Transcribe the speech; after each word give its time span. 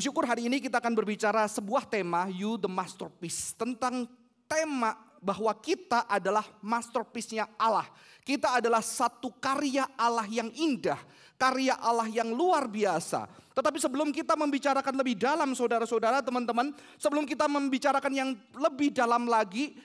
Bersyukur 0.00 0.24
hari 0.24 0.48
ini 0.48 0.64
kita 0.64 0.80
akan 0.80 0.96
berbicara 0.96 1.44
sebuah 1.44 1.84
tema 1.84 2.24
You 2.32 2.56
the 2.56 2.72
Masterpiece 2.72 3.52
tentang 3.52 4.08
tema 4.48 4.96
bahwa 5.20 5.52
kita 5.52 6.08
adalah 6.08 6.40
masterpiece-nya 6.64 7.44
Allah. 7.60 7.84
Kita 8.24 8.56
adalah 8.56 8.80
satu 8.80 9.28
karya 9.36 9.84
Allah 10.00 10.24
yang 10.24 10.48
indah, 10.56 10.96
karya 11.36 11.76
Allah 11.76 12.08
yang 12.08 12.32
luar 12.32 12.64
biasa. 12.64 13.28
Tetapi 13.52 13.76
sebelum 13.76 14.08
kita 14.08 14.40
membicarakan 14.40 14.96
lebih 14.96 15.20
dalam 15.20 15.52
saudara-saudara, 15.52 16.24
teman-teman, 16.24 16.72
sebelum 16.96 17.28
kita 17.28 17.44
membicarakan 17.44 18.12
yang 18.16 18.32
lebih 18.56 18.96
dalam 18.96 19.28
lagi, 19.28 19.76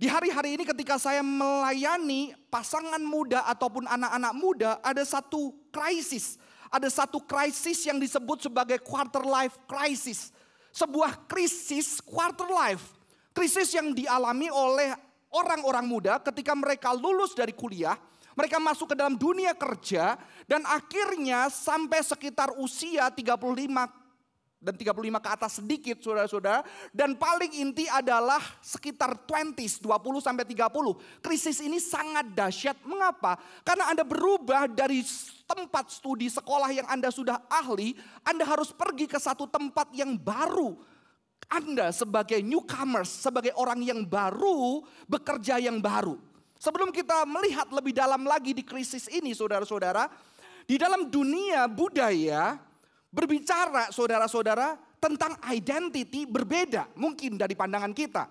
di 0.00 0.08
hari-hari 0.08 0.56
ini 0.56 0.64
ketika 0.64 0.96
saya 0.96 1.20
melayani 1.20 2.32
pasangan 2.48 3.04
muda 3.04 3.44
ataupun 3.52 3.84
anak-anak 3.84 4.32
muda, 4.32 4.70
ada 4.80 5.04
satu 5.04 5.52
krisis. 5.68 6.40
Ada 6.70 6.88
satu 6.90 7.22
krisis 7.22 7.86
yang 7.86 8.00
disebut 8.00 8.46
sebagai 8.46 8.82
quarter 8.82 9.22
life 9.22 9.54
crisis. 9.66 10.30
Sebuah 10.74 11.26
krisis 11.30 12.02
quarter 12.02 12.46
life. 12.46 12.94
Krisis 13.32 13.72
yang 13.76 13.92
dialami 13.92 14.48
oleh 14.48 14.92
orang-orang 15.32 15.84
muda 15.84 16.18
ketika 16.24 16.56
mereka 16.56 16.96
lulus 16.96 17.36
dari 17.36 17.52
kuliah, 17.52 17.96
mereka 18.36 18.60
masuk 18.60 18.92
ke 18.92 18.96
dalam 18.96 19.16
dunia 19.16 19.56
kerja 19.56 20.16
dan 20.44 20.64
akhirnya 20.68 21.48
sampai 21.48 22.04
sekitar 22.04 22.52
usia 22.60 23.08
35 23.08 24.05
dan 24.56 24.72
35 24.74 25.20
ke 25.20 25.28
atas 25.28 25.52
sedikit 25.60 25.96
saudara-saudara 26.00 26.64
dan 26.90 27.12
paling 27.14 27.52
inti 27.60 27.84
adalah 27.86 28.40
sekitar 28.64 29.14
20s 29.28 29.84
20 29.84 30.26
sampai 30.26 30.44
30. 30.48 31.20
Krisis 31.20 31.60
ini 31.60 31.76
sangat 31.76 32.32
dahsyat. 32.32 32.80
Mengapa? 32.88 33.36
Karena 33.62 33.92
Anda 33.92 34.02
berubah 34.02 34.66
dari 34.66 35.04
tempat 35.46 35.92
studi 35.92 36.32
sekolah 36.32 36.72
yang 36.72 36.88
Anda 36.88 37.12
sudah 37.12 37.44
ahli, 37.52 37.94
Anda 38.24 38.48
harus 38.48 38.72
pergi 38.72 39.06
ke 39.06 39.20
satu 39.20 39.46
tempat 39.46 39.92
yang 39.92 40.16
baru 40.16 40.96
anda 41.46 41.94
sebagai 41.94 42.42
newcomers, 42.42 43.22
sebagai 43.22 43.54
orang 43.54 43.78
yang 43.78 44.02
baru, 44.02 44.82
bekerja 45.06 45.62
yang 45.62 45.78
baru. 45.78 46.18
Sebelum 46.58 46.90
kita 46.90 47.22
melihat 47.22 47.70
lebih 47.70 47.94
dalam 47.94 48.26
lagi 48.26 48.50
di 48.50 48.66
krisis 48.66 49.06
ini 49.06 49.30
saudara-saudara, 49.30 50.10
di 50.66 50.74
dalam 50.74 51.06
dunia 51.06 51.70
budaya 51.70 52.58
berbicara 53.16 53.88
saudara-saudara 53.88 54.76
tentang 55.00 55.40
identity 55.48 56.28
berbeda 56.28 56.92
mungkin 57.00 57.40
dari 57.40 57.56
pandangan 57.56 57.96
kita. 57.96 58.28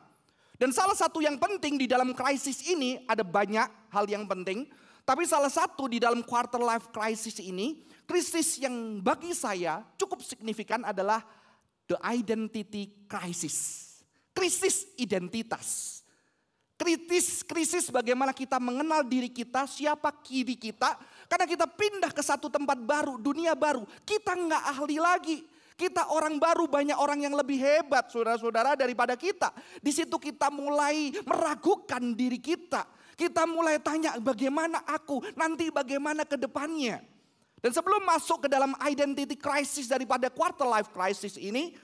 Dan 0.55 0.69
salah 0.71 0.93
satu 0.93 1.19
yang 1.19 1.41
penting 1.41 1.75
di 1.81 1.89
dalam 1.89 2.13
krisis 2.13 2.63
ini 2.69 3.01
ada 3.09 3.25
banyak 3.25 3.65
hal 3.89 4.05
yang 4.05 4.29
penting. 4.29 4.69
Tapi 5.05 5.25
salah 5.25 5.49
satu 5.49 5.89
di 5.89 5.97
dalam 5.97 6.21
quarter 6.21 6.61
life 6.61 6.93
crisis 6.93 7.41
ini, 7.41 7.81
krisis 8.05 8.61
yang 8.61 9.01
bagi 9.01 9.33
saya 9.33 9.81
cukup 9.97 10.21
signifikan 10.21 10.85
adalah 10.85 11.25
the 11.89 11.97
identity 12.05 13.05
crisis. 13.09 13.83
Krisis 14.31 14.89
identitas. 14.97 16.01
Kritis, 16.75 17.39
krisis 17.39 17.87
bagaimana 17.87 18.35
kita 18.35 18.59
mengenal 18.59 19.07
diri 19.07 19.31
kita, 19.31 19.63
siapa 19.63 20.11
kiri 20.11 20.59
kita. 20.59 20.99
Karena 21.25 21.45
kita 21.49 21.65
pindah 21.65 22.11
ke 22.13 22.21
satu 22.21 22.47
tempat 22.49 22.77
baru, 22.77 23.17
dunia 23.17 23.57
baru. 23.57 23.83
Kita 24.05 24.37
nggak 24.37 24.63
ahli 24.77 24.97
lagi. 25.01 25.37
Kita 25.75 26.07
orang 26.15 26.39
baru, 26.39 26.71
banyak 26.71 26.95
orang 26.95 27.27
yang 27.27 27.35
lebih 27.35 27.59
hebat 27.59 28.07
saudara-saudara 28.07 28.79
daripada 28.79 29.19
kita. 29.19 29.51
Di 29.83 29.91
situ 29.91 30.15
kita 30.15 30.47
mulai 30.47 31.11
meragukan 31.27 32.15
diri 32.15 32.39
kita. 32.39 32.87
Kita 33.15 33.43
mulai 33.43 33.79
tanya 33.79 34.15
bagaimana 34.19 34.83
aku, 34.87 35.23
nanti 35.35 35.71
bagaimana 35.71 36.23
ke 36.23 36.39
depannya. 36.39 37.03
Dan 37.59 37.71
sebelum 37.71 38.03
masuk 38.03 38.45
ke 38.45 38.47
dalam 38.51 38.75
identity 38.83 39.35
crisis 39.39 39.87
daripada 39.87 40.31
quarter 40.31 40.67
life 40.67 40.91
crisis 40.91 41.39
ini, 41.39 41.75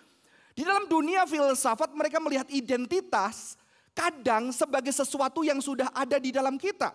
di 0.51 0.63
dalam 0.67 0.87
dunia 0.87 1.23
filsafat 1.23 1.95
mereka 1.95 2.19
melihat 2.19 2.47
identitas 2.51 3.55
kadang 3.95 4.51
sebagai 4.51 4.91
sesuatu 4.91 5.43
yang 5.43 5.63
sudah 5.63 5.87
ada 5.95 6.19
di 6.19 6.31
dalam 6.31 6.59
kita. 6.59 6.91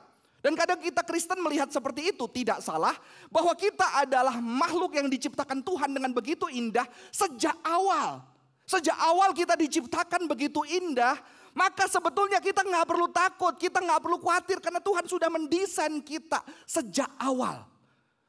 Dan 0.47 0.55
kadang 0.55 0.79
kita 0.79 1.03
Kristen 1.03 1.43
melihat 1.43 1.67
seperti 1.75 2.15
itu, 2.15 2.23
tidak 2.31 2.63
salah 2.63 2.95
bahwa 3.35 3.51
kita 3.59 3.83
adalah 3.99 4.39
makhluk 4.39 4.95
yang 4.95 5.11
diciptakan 5.11 5.59
Tuhan 5.59 5.91
dengan 5.91 6.15
begitu 6.15 6.47
indah 6.47 6.87
sejak 7.11 7.59
awal. 7.67 8.23
Sejak 8.63 8.95
awal 8.95 9.35
kita 9.35 9.59
diciptakan 9.59 10.31
begitu 10.31 10.63
indah, 10.63 11.19
maka 11.51 11.91
sebetulnya 11.91 12.39
kita 12.39 12.63
nggak 12.63 12.87
perlu 12.87 13.11
takut, 13.11 13.59
kita 13.59 13.83
nggak 13.83 13.99
perlu 13.99 14.23
khawatir 14.23 14.63
karena 14.63 14.79
Tuhan 14.79 15.11
sudah 15.11 15.27
mendesain 15.27 15.99
kita 15.99 16.39
sejak 16.63 17.11
awal. 17.19 17.67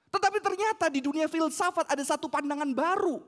Tetapi 0.09 0.41
ternyata 0.41 0.89
di 0.89 1.05
dunia 1.05 1.29
filsafat 1.29 1.85
ada 1.85 2.01
satu 2.01 2.25
pandangan 2.25 2.73
baru. 2.73 3.22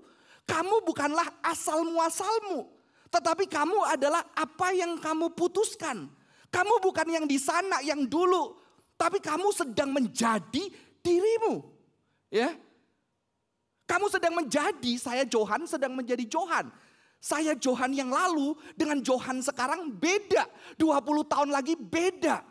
Kamu 0.50 0.82
bukanlah 0.82 1.30
asal 1.46 1.86
muasalmu. 1.86 2.66
Tetapi 3.14 3.46
kamu 3.46 3.86
adalah 3.86 4.26
apa 4.34 4.74
yang 4.74 4.98
kamu 4.98 5.38
putuskan. 5.38 6.10
Kamu 6.50 6.82
bukan 6.82 7.06
yang 7.06 7.30
di 7.30 7.38
sana, 7.38 7.86
yang 7.86 8.10
dulu. 8.10 8.69
Tapi 9.00 9.24
kamu 9.24 9.56
sedang 9.56 9.96
menjadi 9.96 10.64
dirimu. 11.00 11.64
Ya, 12.28 12.52
Kamu 13.90 14.06
sedang 14.06 14.38
menjadi, 14.38 14.94
saya 15.02 15.26
Johan 15.26 15.66
sedang 15.66 15.98
menjadi 15.98 16.22
Johan. 16.30 16.70
Saya 17.18 17.58
Johan 17.58 17.90
yang 17.90 18.14
lalu 18.14 18.54
dengan 18.78 19.02
Johan 19.02 19.42
sekarang 19.42 19.90
beda. 19.90 20.46
20 20.78 21.26
tahun 21.26 21.50
lagi 21.50 21.74
beda. 21.74 22.46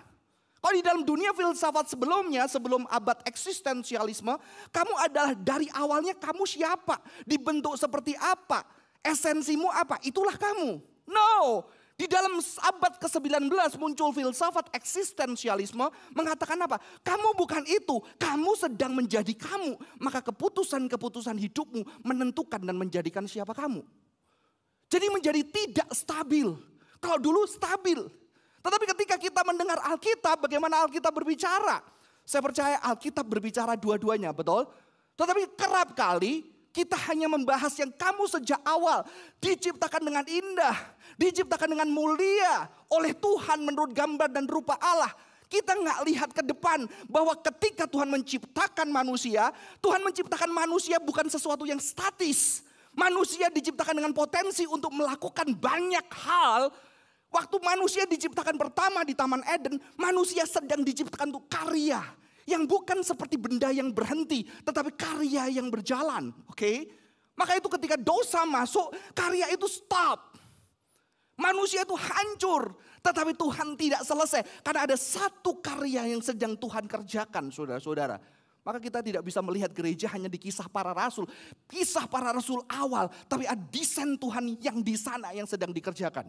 Kalau 0.58 0.74
di 0.74 0.82
dalam 0.82 1.06
dunia 1.06 1.30
filsafat 1.30 1.86
sebelumnya, 1.86 2.50
sebelum 2.50 2.90
abad 2.90 3.22
eksistensialisme, 3.22 4.34
kamu 4.74 4.94
adalah 4.98 5.32
dari 5.38 5.70
awalnya 5.70 6.18
kamu 6.18 6.42
siapa, 6.42 6.98
dibentuk 7.22 7.78
seperti 7.78 8.18
apa, 8.18 8.66
esensimu 9.06 9.70
apa, 9.70 10.02
itulah 10.02 10.34
kamu. 10.34 10.82
No, 11.06 11.64
di 11.98 12.06
dalam 12.06 12.38
abad 12.38 12.94
ke-19 13.02 13.50
muncul 13.74 14.14
filsafat 14.14 14.70
eksistensialisme 14.70 15.82
mengatakan 16.14 16.54
apa? 16.62 16.78
Kamu 17.02 17.34
bukan 17.34 17.66
itu, 17.66 17.98
kamu 18.14 18.54
sedang 18.54 18.94
menjadi 18.94 19.34
kamu. 19.34 19.74
Maka 19.98 20.22
keputusan-keputusan 20.22 21.34
hidupmu 21.34 22.06
menentukan 22.06 22.62
dan 22.62 22.78
menjadikan 22.78 23.26
siapa 23.26 23.50
kamu. 23.50 23.82
Jadi 24.86 25.06
menjadi 25.10 25.42
tidak 25.42 25.90
stabil. 25.90 26.54
Kalau 27.02 27.18
dulu 27.18 27.42
stabil, 27.50 27.98
tetapi 28.62 28.84
ketika 28.94 29.18
kita 29.18 29.42
mendengar 29.42 29.82
Alkitab, 29.82 30.46
bagaimana 30.46 30.86
Alkitab 30.86 31.10
berbicara? 31.10 31.82
Saya 32.22 32.42
percaya 32.46 32.78
Alkitab 32.78 33.26
berbicara 33.26 33.74
dua-duanya, 33.74 34.30
betul? 34.30 34.70
Tetapi 35.18 35.58
kerap 35.58 35.98
kali 35.98 36.46
kita 36.70 36.94
hanya 37.10 37.26
membahas 37.26 37.72
yang 37.80 37.90
kamu 37.90 38.28
sejak 38.28 38.60
awal 38.64 39.02
diciptakan 39.40 40.02
dengan 40.04 40.24
indah, 40.28 40.76
diciptakan 41.16 41.74
dengan 41.74 41.88
mulia 41.90 42.68
oleh 42.92 43.12
Tuhan 43.16 43.64
menurut 43.64 43.92
gambar 43.92 44.28
dan 44.30 44.44
rupa 44.46 44.76
Allah. 44.78 45.10
Kita 45.48 45.72
nggak 45.72 45.98
lihat 46.04 46.30
ke 46.36 46.44
depan 46.44 46.84
bahwa 47.08 47.32
ketika 47.40 47.88
Tuhan 47.88 48.12
menciptakan 48.12 48.92
manusia, 48.92 49.48
Tuhan 49.80 50.04
menciptakan 50.04 50.52
manusia 50.52 51.00
bukan 51.00 51.24
sesuatu 51.32 51.64
yang 51.64 51.80
statis. 51.80 52.64
Manusia 52.92 53.48
diciptakan 53.48 54.02
dengan 54.02 54.12
potensi 54.12 54.66
untuk 54.68 54.90
melakukan 54.90 55.54
banyak 55.54 56.06
hal 56.12 56.68
Waktu 57.28 57.60
manusia 57.60 58.08
diciptakan 58.08 58.56
pertama 58.56 59.04
di 59.04 59.12
Taman 59.12 59.44
Eden, 59.44 59.76
manusia 60.00 60.48
sedang 60.48 60.80
diciptakan 60.80 61.28
untuk 61.28 61.44
karya. 61.44 62.00
Yang 62.48 62.64
bukan 62.64 63.04
seperti 63.04 63.36
benda 63.36 63.68
yang 63.68 63.92
berhenti, 63.92 64.48
tetapi 64.64 64.96
karya 64.96 65.52
yang 65.52 65.68
berjalan. 65.68 66.32
Oke? 66.48 66.56
Okay? 66.56 66.76
Maka 67.38 67.54
itu 67.54 67.68
ketika 67.70 67.94
dosa 67.94 68.42
masuk, 68.48 68.90
karya 69.14 69.52
itu 69.52 69.68
stop. 69.70 70.34
Manusia 71.38 71.86
itu 71.86 71.94
hancur, 71.94 72.74
tetapi 72.98 73.30
Tuhan 73.38 73.78
tidak 73.78 74.02
selesai. 74.02 74.42
Karena 74.66 74.90
ada 74.90 74.96
satu 74.98 75.62
karya 75.62 76.10
yang 76.10 76.18
sedang 76.18 76.58
Tuhan 76.58 76.90
kerjakan, 76.90 77.54
saudara-saudara. 77.54 78.18
Maka 78.66 78.82
kita 78.82 78.98
tidak 79.06 79.22
bisa 79.22 79.38
melihat 79.38 79.70
gereja 79.70 80.10
hanya 80.10 80.26
di 80.26 80.36
kisah 80.36 80.66
para 80.66 80.90
rasul. 80.90 81.30
Kisah 81.70 82.10
para 82.10 82.34
rasul 82.34 82.58
awal, 82.66 83.06
tapi 83.30 83.46
ada 83.46 83.62
desain 83.70 84.18
Tuhan 84.18 84.58
yang 84.58 84.82
di 84.82 84.98
sana 84.98 85.30
yang 85.30 85.46
sedang 85.46 85.70
dikerjakan. 85.70 86.26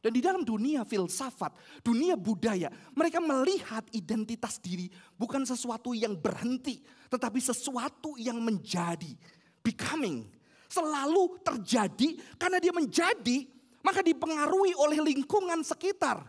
Dan 0.00 0.16
di 0.16 0.24
dalam 0.24 0.40
dunia 0.40 0.80
filsafat, 0.88 1.52
dunia 1.84 2.16
budaya, 2.16 2.72
mereka 2.96 3.20
melihat 3.20 3.84
identitas 3.92 4.56
diri 4.56 4.88
bukan 5.12 5.44
sesuatu 5.44 5.92
yang 5.92 6.16
berhenti, 6.16 6.80
tetapi 7.12 7.36
sesuatu 7.36 8.16
yang 8.16 8.40
menjadi, 8.40 9.12
becoming. 9.60 10.24
Selalu 10.72 11.36
terjadi 11.44 12.16
karena 12.40 12.56
dia 12.56 12.72
menjadi, 12.72 13.44
maka 13.84 14.00
dipengaruhi 14.00 14.72
oleh 14.72 15.04
lingkungan 15.04 15.60
sekitar. 15.60 16.24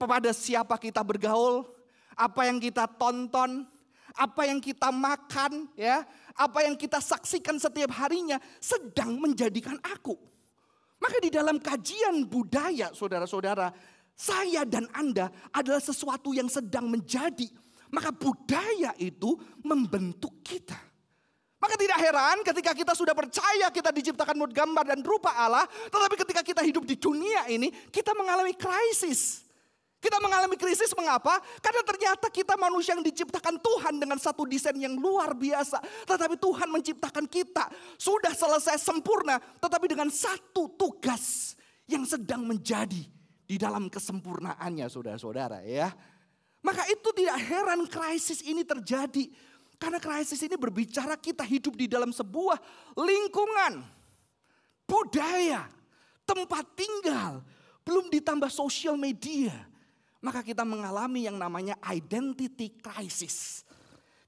Pada 0.00 0.32
siapa 0.32 0.80
kita 0.80 1.04
bergaul, 1.04 1.68
apa 2.16 2.48
yang 2.48 2.56
kita 2.56 2.88
tonton, 2.88 3.68
apa 4.16 4.48
yang 4.48 4.64
kita 4.64 4.88
makan, 4.88 5.68
ya, 5.76 6.08
apa 6.32 6.64
yang 6.64 6.72
kita 6.72 7.04
saksikan 7.04 7.60
setiap 7.60 7.92
harinya 8.00 8.40
sedang 8.64 9.20
menjadikan 9.20 9.76
aku. 9.84 10.16
Maka 11.00 11.16
di 11.18 11.32
dalam 11.32 11.56
kajian 11.56 12.28
budaya 12.28 12.92
saudara-saudara, 12.92 13.72
saya 14.12 14.68
dan 14.68 14.84
Anda 14.92 15.32
adalah 15.48 15.80
sesuatu 15.80 16.36
yang 16.36 16.52
sedang 16.52 16.92
menjadi. 16.92 17.48
Maka 17.90 18.12
budaya 18.12 18.92
itu 19.00 19.34
membentuk 19.64 20.44
kita. 20.44 20.76
Maka 21.60 21.76
tidak 21.76 21.98
heran 22.00 22.40
ketika 22.40 22.72
kita 22.72 22.92
sudah 22.96 23.12
percaya 23.12 23.68
kita 23.68 23.92
diciptakan 23.92 24.32
menurut 24.32 24.56
gambar 24.56 24.84
dan 24.96 25.00
rupa 25.04 25.32
Allah. 25.36 25.68
Tetapi 25.92 26.14
ketika 26.24 26.40
kita 26.40 26.62
hidup 26.64 26.88
di 26.88 26.96
dunia 26.96 27.48
ini, 27.52 27.68
kita 27.92 28.16
mengalami 28.16 28.56
krisis. 28.56 29.49
Kita 30.00 30.16
mengalami 30.16 30.56
krisis 30.56 30.96
mengapa? 30.96 31.36
Karena 31.60 31.84
ternyata 31.84 32.32
kita 32.32 32.56
manusia 32.56 32.96
yang 32.96 33.04
diciptakan 33.04 33.60
Tuhan 33.60 34.00
dengan 34.00 34.16
satu 34.16 34.48
desain 34.48 34.72
yang 34.80 34.96
luar 34.96 35.36
biasa. 35.36 35.76
Tetapi 36.08 36.40
Tuhan 36.40 36.72
menciptakan 36.72 37.28
kita 37.28 37.68
sudah 38.00 38.32
selesai 38.32 38.80
sempurna. 38.80 39.36
Tetapi 39.60 39.92
dengan 39.92 40.08
satu 40.08 40.72
tugas 40.72 41.52
yang 41.84 42.08
sedang 42.08 42.48
menjadi 42.48 43.04
di 43.44 43.56
dalam 43.60 43.92
kesempurnaannya 43.92 44.88
saudara-saudara 44.88 45.68
ya. 45.68 45.92
Maka 46.64 46.88
itu 46.88 47.08
tidak 47.12 47.36
heran 47.44 47.84
krisis 47.84 48.40
ini 48.40 48.64
terjadi. 48.64 49.28
Karena 49.76 50.00
krisis 50.00 50.40
ini 50.40 50.56
berbicara 50.56 51.16
kita 51.20 51.44
hidup 51.44 51.76
di 51.76 51.88
dalam 51.88 52.12
sebuah 52.12 52.56
lingkungan, 52.96 53.80
budaya, 54.84 55.68
tempat 56.28 56.64
tinggal, 56.76 57.44
belum 57.84 58.12
ditambah 58.12 58.52
sosial 58.52 58.96
media. 58.96 59.69
Maka 60.20 60.44
kita 60.44 60.62
mengalami 60.68 61.24
yang 61.24 61.40
namanya 61.40 61.80
identity 61.88 62.76
crisis. 62.76 63.64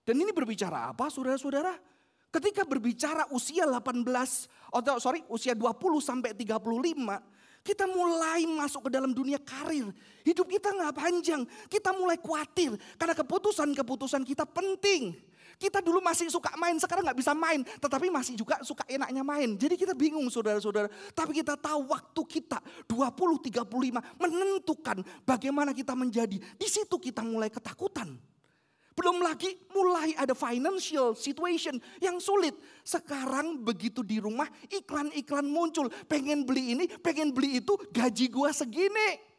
Dan 0.02 0.18
ini 0.18 0.32
berbicara 0.32 0.90
apa 0.90 1.12
saudara-saudara? 1.12 1.76
Ketika 2.32 2.64
berbicara 2.64 3.28
usia 3.28 3.68
18, 3.68 4.08
atau 4.72 4.96
sorry 4.96 5.20
usia 5.28 5.52
20 5.52 5.68
sampai 6.00 6.32
35, 6.32 7.20
kita 7.62 7.84
mulai 7.86 8.42
masuk 8.48 8.88
ke 8.88 8.90
dalam 8.90 9.14
dunia 9.14 9.38
karir. 9.38 9.92
Hidup 10.26 10.50
kita 10.50 10.74
nggak 10.74 10.96
panjang. 10.96 11.44
Kita 11.70 11.94
mulai 11.94 12.18
khawatir 12.18 12.74
karena 12.98 13.14
keputusan-keputusan 13.14 14.26
kita 14.26 14.48
penting. 14.48 15.14
Kita 15.62 15.79
dulu 15.79 16.03
masih 16.03 16.26
suka 16.26 16.50
main, 16.59 16.75
sekarang 16.75 17.06
nggak 17.06 17.23
bisa 17.23 17.31
main. 17.38 17.62
Tetapi 17.62 18.11
masih 18.11 18.35
juga 18.35 18.59
suka 18.67 18.82
enaknya 18.91 19.23
main. 19.23 19.55
Jadi 19.55 19.79
kita 19.79 19.94
bingung 19.94 20.26
saudara-saudara. 20.26 20.91
Tapi 21.14 21.38
kita 21.38 21.55
tahu 21.55 21.87
waktu 21.87 22.23
kita 22.26 22.59
20-35 22.91 23.62
menentukan 24.19 25.06
bagaimana 25.23 25.70
kita 25.70 25.94
menjadi. 25.94 26.35
Di 26.35 26.67
situ 26.67 26.99
kita 26.99 27.23
mulai 27.23 27.47
ketakutan. 27.47 28.11
Belum 28.93 29.25
lagi 29.25 29.56
mulai 29.73 30.12
ada 30.19 30.37
financial 30.37 31.17
situation 31.17 31.81
yang 32.03 32.20
sulit. 32.20 32.53
Sekarang 32.85 33.62
begitu 33.62 34.05
di 34.05 34.19
rumah 34.19 34.50
iklan-iklan 34.69 35.47
muncul. 35.49 35.88
Pengen 36.11 36.44
beli 36.44 36.76
ini, 36.76 36.85
pengen 37.00 37.32
beli 37.32 37.62
itu, 37.62 37.73
gaji 37.94 38.26
gua 38.29 38.53
segini. 38.53 39.31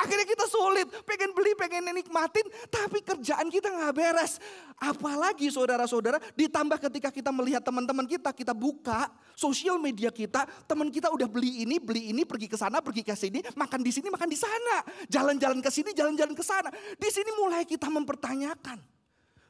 Akhirnya 0.00 0.24
kita 0.24 0.48
sulit, 0.48 0.88
pengen 1.04 1.36
beli, 1.36 1.52
pengen 1.52 1.92
nikmatin, 1.92 2.48
tapi 2.72 3.04
kerjaan 3.04 3.52
kita 3.52 3.68
nggak 3.68 3.92
beres. 3.92 4.40
Apalagi 4.80 5.52
saudara-saudara, 5.52 6.16
ditambah 6.32 6.80
ketika 6.88 7.12
kita 7.12 7.28
melihat 7.28 7.60
teman-teman 7.60 8.08
kita, 8.08 8.32
kita 8.32 8.56
buka 8.56 9.12
sosial 9.36 9.76
media 9.76 10.08
kita, 10.08 10.48
teman 10.64 10.88
kita 10.88 11.12
udah 11.12 11.28
beli 11.28 11.68
ini, 11.68 11.76
beli 11.76 12.16
ini, 12.16 12.24
pergi 12.24 12.48
ke 12.48 12.56
sana, 12.56 12.80
pergi 12.80 13.04
ke 13.04 13.12
sini, 13.12 13.44
makan 13.52 13.80
di 13.84 13.92
sini, 13.92 14.08
makan 14.08 14.28
di 14.32 14.38
sana, 14.40 14.76
jalan-jalan 15.12 15.60
ke 15.60 15.68
sini, 15.68 15.92
jalan-jalan 15.92 16.32
ke 16.32 16.44
sana. 16.44 16.72
Di 16.96 17.08
sini 17.12 17.36
mulai 17.36 17.68
kita 17.68 17.92
mempertanyakan, 17.92 18.80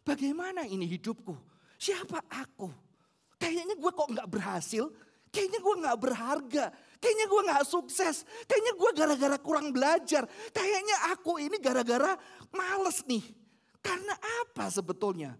bagaimana 0.02 0.66
ini 0.66 0.82
hidupku? 0.98 1.38
Siapa 1.78 2.26
aku? 2.26 2.66
Kayaknya 3.38 3.78
gue 3.78 3.92
kok 3.94 4.08
nggak 4.10 4.28
berhasil, 4.28 4.90
kayaknya 5.30 5.58
gue 5.62 5.74
nggak 5.86 5.98
berharga. 6.02 6.64
Kayaknya 7.00 7.26
gue 7.32 7.40
gak 7.48 7.64
sukses. 7.64 8.28
Kayaknya 8.44 8.72
gue 8.76 8.90
gara-gara 8.92 9.36
kurang 9.40 9.72
belajar. 9.72 10.28
Kayaknya 10.52 10.96
aku 11.16 11.40
ini 11.40 11.56
gara-gara 11.56 12.12
males 12.52 13.00
nih. 13.08 13.24
Karena 13.80 14.12
apa 14.44 14.68
sebetulnya? 14.68 15.32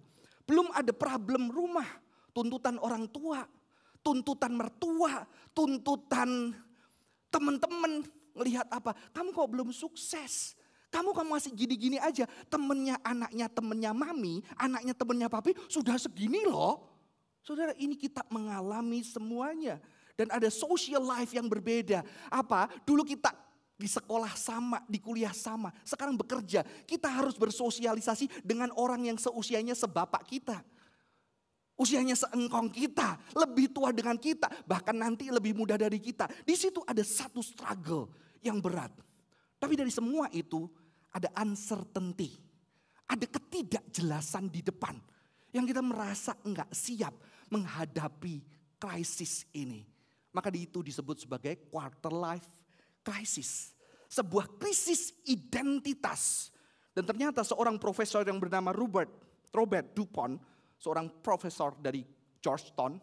Belum 0.48 0.72
ada 0.72 0.88
problem 0.96 1.52
rumah. 1.52 1.84
Tuntutan 2.32 2.80
orang 2.80 3.04
tua. 3.12 3.44
Tuntutan 4.00 4.56
mertua. 4.56 5.28
Tuntutan 5.52 6.56
teman-teman. 7.28 8.08
Melihat 8.40 8.64
apa? 8.72 8.96
Kamu 9.12 9.36
kok 9.36 9.50
belum 9.52 9.68
sukses? 9.68 10.56
Kamu 10.88 11.12
kamu 11.12 11.28
masih 11.36 11.52
gini-gini 11.52 12.00
aja. 12.00 12.24
Temennya 12.48 12.96
anaknya 13.04 13.52
temennya 13.52 13.92
mami. 13.92 14.40
Anaknya 14.56 14.96
temennya 14.96 15.28
papi. 15.28 15.52
Sudah 15.68 16.00
segini 16.00 16.40
loh. 16.48 16.88
Saudara 17.44 17.76
ini 17.76 18.00
kita 18.00 18.24
mengalami 18.32 19.04
semuanya 19.04 19.76
dan 20.20 20.28
ada 20.28 20.52
social 20.52 21.00
life 21.00 21.32
yang 21.32 21.48
berbeda. 21.48 22.04
Apa? 22.28 22.68
Dulu 22.84 23.08
kita 23.08 23.32
di 23.80 23.88
sekolah 23.88 24.36
sama, 24.36 24.84
di 24.84 25.00
kuliah 25.00 25.32
sama. 25.32 25.72
Sekarang 25.80 26.12
bekerja, 26.12 26.60
kita 26.84 27.08
harus 27.08 27.40
bersosialisasi 27.40 28.44
dengan 28.44 28.68
orang 28.76 29.08
yang 29.08 29.16
seusianya 29.16 29.72
sebapak 29.72 30.28
kita. 30.28 30.60
Usianya 31.80 32.12
seengkong 32.12 32.68
kita, 32.68 33.16
lebih 33.32 33.72
tua 33.72 33.88
dengan 33.88 34.20
kita, 34.20 34.52
bahkan 34.68 34.92
nanti 34.92 35.32
lebih 35.32 35.56
muda 35.56 35.80
dari 35.80 35.96
kita. 35.96 36.28
Di 36.44 36.52
situ 36.52 36.84
ada 36.84 37.00
satu 37.00 37.40
struggle 37.40 38.12
yang 38.44 38.60
berat. 38.60 38.92
Tapi 39.56 39.80
dari 39.80 39.88
semua 39.88 40.28
itu 40.28 40.68
ada 41.08 41.32
uncertainty. 41.40 42.36
Ada 43.08 43.24
ketidakjelasan 43.24 44.52
di 44.52 44.60
depan. 44.60 45.00
Yang 45.56 45.72
kita 45.72 45.80
merasa 45.80 46.36
enggak 46.44 46.68
siap 46.76 47.16
menghadapi 47.48 48.44
krisis 48.76 49.48
ini. 49.56 49.99
Maka 50.30 50.48
itu 50.54 50.82
disebut 50.82 51.26
sebagai 51.26 51.66
quarter 51.70 52.14
life 52.14 52.46
crisis. 53.02 53.74
Sebuah 54.10 54.58
krisis 54.58 55.14
identitas. 55.26 56.50
Dan 56.90 57.06
ternyata 57.06 57.46
seorang 57.46 57.78
profesor 57.78 58.26
yang 58.26 58.42
bernama 58.42 58.74
Robert, 58.74 59.10
Robert 59.54 59.94
Dupont, 59.94 60.38
seorang 60.78 61.10
profesor 61.22 61.74
dari 61.78 62.02
Georgetown, 62.42 62.98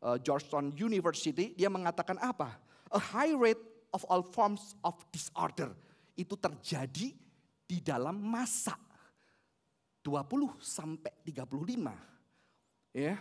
uh, 0.00 0.16
Georgetown 0.20 0.72
University, 0.72 1.52
dia 1.52 1.68
mengatakan 1.68 2.16
apa? 2.22 2.56
A 2.94 3.00
high 3.00 3.34
rate 3.36 3.60
of 3.92 4.04
all 4.08 4.24
forms 4.24 4.76
of 4.84 4.96
disorder 5.12 5.74
itu 6.16 6.38
terjadi 6.38 7.12
di 7.66 7.78
dalam 7.82 8.16
masa 8.16 8.78
20 10.06 10.62
sampai 10.62 11.10
35. 11.26 12.94
Ya. 12.94 13.18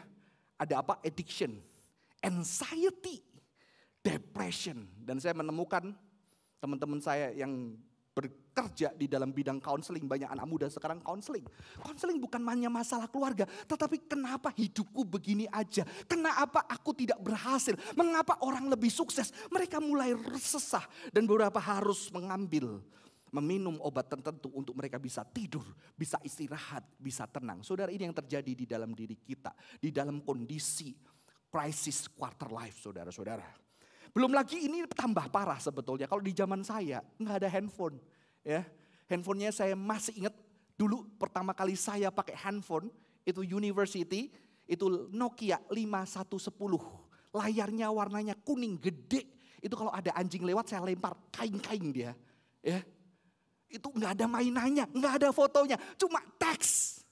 Ada 0.56 0.80
apa? 0.86 1.02
Addiction, 1.02 1.58
anxiety, 2.22 3.25
depression. 4.06 4.86
Dan 5.02 5.18
saya 5.18 5.34
menemukan 5.34 5.90
teman-teman 6.62 7.02
saya 7.02 7.34
yang 7.34 7.74
bekerja 8.16 8.96
di 8.96 9.12
dalam 9.12 9.36
bidang 9.36 9.60
counseling, 9.60 10.08
banyak 10.08 10.30
anak 10.32 10.48
muda 10.48 10.72
sekarang 10.72 11.04
counseling. 11.04 11.44
Counseling 11.84 12.22
bukan 12.22 12.40
hanya 12.48 12.72
masalah 12.72 13.12
keluarga, 13.12 13.44
tetapi 13.68 14.08
kenapa 14.08 14.56
hidupku 14.56 15.04
begini 15.04 15.50
aja? 15.52 15.84
Kenapa 16.08 16.64
aku 16.64 16.96
tidak 16.96 17.20
berhasil? 17.20 17.76
Mengapa 17.98 18.40
orang 18.40 18.72
lebih 18.72 18.88
sukses? 18.88 19.36
Mereka 19.52 19.84
mulai 19.84 20.16
resesah 20.16 20.86
dan 21.12 21.28
beberapa 21.28 21.60
harus 21.60 22.08
mengambil 22.16 22.80
meminum 23.36 23.76
obat 23.84 24.08
tertentu 24.08 24.48
untuk 24.56 24.80
mereka 24.80 24.96
bisa 24.96 25.28
tidur, 25.28 25.68
bisa 26.00 26.16
istirahat, 26.24 26.88
bisa 26.96 27.28
tenang. 27.28 27.60
Saudara 27.68 27.92
ini 27.92 28.08
yang 28.08 28.16
terjadi 28.16 28.56
di 28.56 28.64
dalam 28.64 28.96
diri 28.96 29.20
kita, 29.20 29.52
di 29.76 29.92
dalam 29.92 30.24
kondisi 30.24 30.96
crisis 31.52 32.08
quarter 32.08 32.48
life 32.48 32.80
saudara-saudara. 32.80 33.65
Belum 34.16 34.32
lagi 34.32 34.64
ini 34.64 34.88
tambah 34.88 35.28
parah 35.28 35.60
sebetulnya. 35.60 36.08
Kalau 36.08 36.24
di 36.24 36.32
zaman 36.32 36.64
saya 36.64 37.04
nggak 37.20 37.36
ada 37.44 37.50
handphone, 37.52 38.00
ya 38.48 38.64
handphonenya 39.12 39.52
saya 39.52 39.76
masih 39.76 40.24
ingat 40.24 40.32
dulu 40.80 41.04
pertama 41.20 41.52
kali 41.52 41.76
saya 41.76 42.08
pakai 42.16 42.40
handphone 42.40 42.88
itu 43.28 43.44
University 43.44 44.32
itu 44.72 45.12
Nokia 45.12 45.60
5110. 45.68 46.48
Layarnya 47.36 47.92
warnanya 47.92 48.40
kuning 48.40 48.80
gede. 48.80 49.28
Itu 49.60 49.76
kalau 49.76 49.92
ada 49.92 50.16
anjing 50.16 50.48
lewat 50.48 50.72
saya 50.72 50.80
lempar 50.88 51.12
kain-kain 51.36 51.86
dia. 51.92 52.16
Ya. 52.64 52.80
Itu 53.68 53.92
nggak 53.92 54.16
ada 54.16 54.26
mainannya, 54.32 54.88
nggak 54.96 55.14
ada 55.20 55.30
fotonya, 55.36 55.76
cuma 56.00 56.24
teks. 56.40 57.04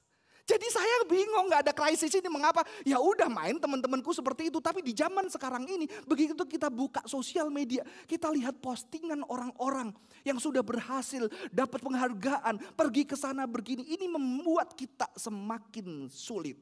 Jadi 0.44 0.68
saya 0.68 1.08
bingung 1.08 1.48
nggak 1.48 1.64
ada 1.64 1.74
krisis 1.74 2.12
ini 2.12 2.28
mengapa? 2.28 2.68
Ya 2.84 3.00
udah 3.00 3.32
main 3.32 3.56
teman-temanku 3.56 4.12
seperti 4.12 4.52
itu. 4.52 4.60
Tapi 4.60 4.84
di 4.84 4.92
zaman 4.92 5.32
sekarang 5.32 5.64
ini 5.64 5.88
begitu 6.04 6.44
kita 6.44 6.68
buka 6.68 7.00
sosial 7.08 7.48
media, 7.48 7.80
kita 8.04 8.28
lihat 8.28 8.60
postingan 8.60 9.24
orang-orang 9.24 9.96
yang 10.28 10.36
sudah 10.44 10.60
berhasil 10.60 11.32
dapat 11.48 11.80
penghargaan, 11.80 12.60
pergi 12.76 13.08
ke 13.08 13.16
sana 13.16 13.48
begini. 13.48 13.88
Ini 13.96 14.12
membuat 14.12 14.76
kita 14.76 15.08
semakin 15.16 16.12
sulit. 16.12 16.60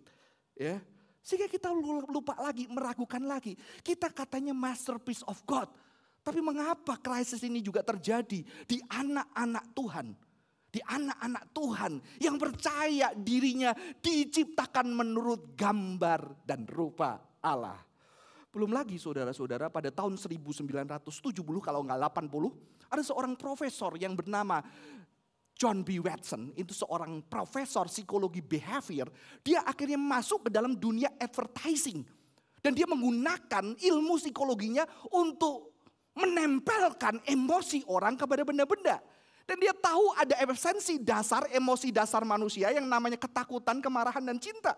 Ya. 0.53 0.77
Sehingga 1.25 1.49
kita 1.49 1.73
lupa 2.05 2.37
lagi, 2.37 2.69
meragukan 2.69 3.21
lagi. 3.25 3.57
Kita 3.81 4.13
katanya 4.13 4.53
masterpiece 4.53 5.25
of 5.25 5.41
God. 5.49 5.69
Tapi 6.21 6.37
mengapa 6.37 7.01
krisis 7.01 7.41
ini 7.41 7.65
juga 7.65 7.81
terjadi 7.81 8.45
di 8.45 8.77
anak-anak 8.93 9.73
Tuhan? 9.73 10.13
Di 10.71 10.79
anak-anak 10.79 11.43
Tuhan 11.51 11.93
yang 12.23 12.39
percaya 12.39 13.11
dirinya 13.11 13.75
diciptakan 13.99 14.95
menurut 14.95 15.53
gambar 15.53 16.47
dan 16.47 16.63
rupa 16.63 17.19
Allah. 17.43 17.77
Belum 18.51 18.71
lagi 18.71 18.95
saudara-saudara 18.95 19.67
pada 19.67 19.91
tahun 19.91 20.15
1970 20.15 21.03
kalau 21.59 21.83
nggak 21.83 21.99
80 22.31 22.91
ada 22.91 23.03
seorang 23.03 23.35
profesor 23.39 23.95
yang 23.95 24.15
bernama 24.15 24.59
John 25.55 25.85
B. 25.85 26.01
Watson 26.01 26.51
itu 26.57 26.73
seorang 26.73 27.21
profesor 27.23 27.85
psikologi 27.87 28.41
behavior. 28.41 29.07
Dia 29.45 29.61
akhirnya 29.61 29.95
masuk 29.95 30.47
ke 30.47 30.49
dalam 30.49 30.75
dunia 30.75 31.07
advertising. 31.21 32.01
Dan 32.61 32.73
dia 32.77 32.85
menggunakan 32.89 33.77
ilmu 33.77 34.17
psikologinya 34.17 34.85
untuk 35.13 35.71
menempelkan 36.17 37.23
emosi 37.25 37.85
orang 37.87 38.17
kepada 38.17 38.41
benda-benda. 38.41 39.01
Dan 39.45 39.57
dia 39.59 39.73
tahu 39.73 40.13
ada 40.15 40.35
esensi 40.45 41.01
dasar, 41.01 41.47
emosi 41.51 41.89
dasar 41.89 42.21
manusia 42.23 42.71
yang 42.71 42.85
namanya 42.85 43.17
ketakutan, 43.17 43.81
kemarahan, 43.81 44.21
dan 44.21 44.37
cinta. 44.37 44.73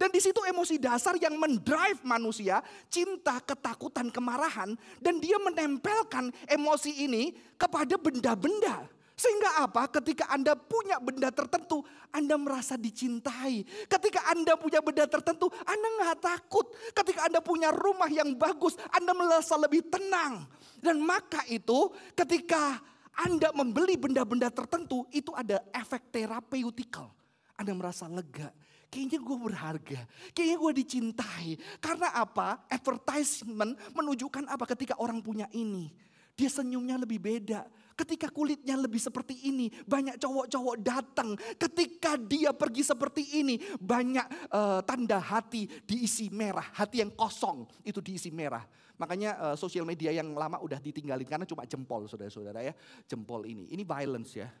Dan 0.00 0.08
di 0.08 0.16
situ 0.16 0.40
emosi 0.48 0.80
dasar 0.80 1.12
yang 1.20 1.36
mendrive 1.36 2.00
manusia, 2.08 2.64
cinta, 2.88 3.36
ketakutan, 3.44 4.08
kemarahan. 4.08 4.72
Dan 4.96 5.20
dia 5.20 5.36
menempelkan 5.36 6.32
emosi 6.48 7.04
ini 7.04 7.36
kepada 7.60 8.00
benda-benda. 8.00 8.88
Sehingga 9.20 9.68
apa? 9.68 9.84
Ketika 9.92 10.32
Anda 10.32 10.56
punya 10.56 10.96
benda 10.96 11.28
tertentu, 11.28 11.84
Anda 12.08 12.40
merasa 12.40 12.80
dicintai. 12.80 13.68
Ketika 13.84 14.24
Anda 14.32 14.56
punya 14.56 14.80
benda 14.80 15.04
tertentu, 15.04 15.52
Anda 15.68 15.88
nggak 16.00 16.16
takut. 16.24 16.72
Ketika 16.96 17.28
Anda 17.28 17.44
punya 17.44 17.68
rumah 17.68 18.08
yang 18.08 18.32
bagus, 18.40 18.80
Anda 18.96 19.12
merasa 19.12 19.60
lebih 19.60 19.84
tenang. 19.92 20.48
Dan 20.80 21.04
maka 21.04 21.44
itu 21.52 21.92
ketika 22.16 22.80
anda 23.20 23.52
membeli 23.52 24.00
benda-benda 24.00 24.48
tertentu 24.48 25.04
itu 25.12 25.28
ada 25.36 25.60
efek 25.76 26.08
terapeutikal. 26.08 27.12
Anda 27.52 27.76
merasa 27.76 28.08
lega. 28.08 28.48
Kayaknya 28.88 29.20
gue 29.20 29.36
berharga. 29.36 30.00
Kayaknya 30.32 30.56
gue 30.56 30.72
dicintai. 30.82 31.48
Karena 31.78 32.16
apa? 32.16 32.64
Advertisement 32.66 33.76
menunjukkan 33.92 34.48
apa 34.48 34.64
ketika 34.72 34.96
orang 34.96 35.20
punya 35.20 35.46
ini. 35.52 35.92
Dia 36.32 36.48
senyumnya 36.48 36.96
lebih 36.96 37.20
beda. 37.20 37.68
Ketika 37.92 38.32
kulitnya 38.32 38.80
lebih 38.80 38.96
seperti 38.96 39.36
ini, 39.52 39.68
banyak 39.84 40.16
cowok-cowok 40.16 40.76
datang. 40.80 41.36
Ketika 41.60 42.16
dia 42.16 42.56
pergi 42.56 42.80
seperti 42.80 43.44
ini, 43.44 43.60
banyak 43.76 44.48
uh, 44.48 44.80
tanda 44.80 45.20
hati 45.20 45.68
diisi 45.84 46.32
merah. 46.32 46.64
Hati 46.72 47.04
yang 47.04 47.12
kosong 47.12 47.68
itu 47.84 48.00
diisi 48.00 48.32
merah. 48.32 48.64
Makanya 49.00 49.30
uh, 49.40 49.56
sosial 49.56 49.88
media 49.88 50.12
yang 50.12 50.36
lama 50.36 50.60
udah 50.60 50.76
ditinggalin 50.76 51.24
karena 51.24 51.48
cuma 51.48 51.64
jempol 51.64 52.04
saudara-saudara 52.04 52.60
ya. 52.60 52.76
Jempol 53.08 53.48
ini. 53.48 53.72
Ini 53.72 53.80
violence 53.88 54.36
ya. 54.36 54.52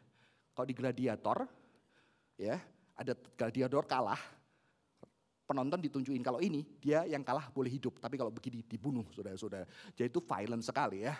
Kalau 0.56 0.64
di 0.64 0.72
gladiator 0.72 1.44
ya, 2.40 2.56
ada 2.96 3.12
gladiator 3.36 3.84
kalah, 3.84 4.20
penonton 5.44 5.84
ditunjukin 5.84 6.24
kalau 6.24 6.40
ini 6.40 6.64
dia 6.80 7.04
yang 7.04 7.20
kalah 7.20 7.52
boleh 7.52 7.68
hidup, 7.68 8.00
tapi 8.00 8.16
kalau 8.16 8.32
begini 8.32 8.64
dibunuh 8.64 9.04
saudara-saudara. 9.12 9.68
Jadi 9.92 10.08
itu 10.08 10.24
violent 10.24 10.64
sekali 10.64 11.04
ya. 11.04 11.12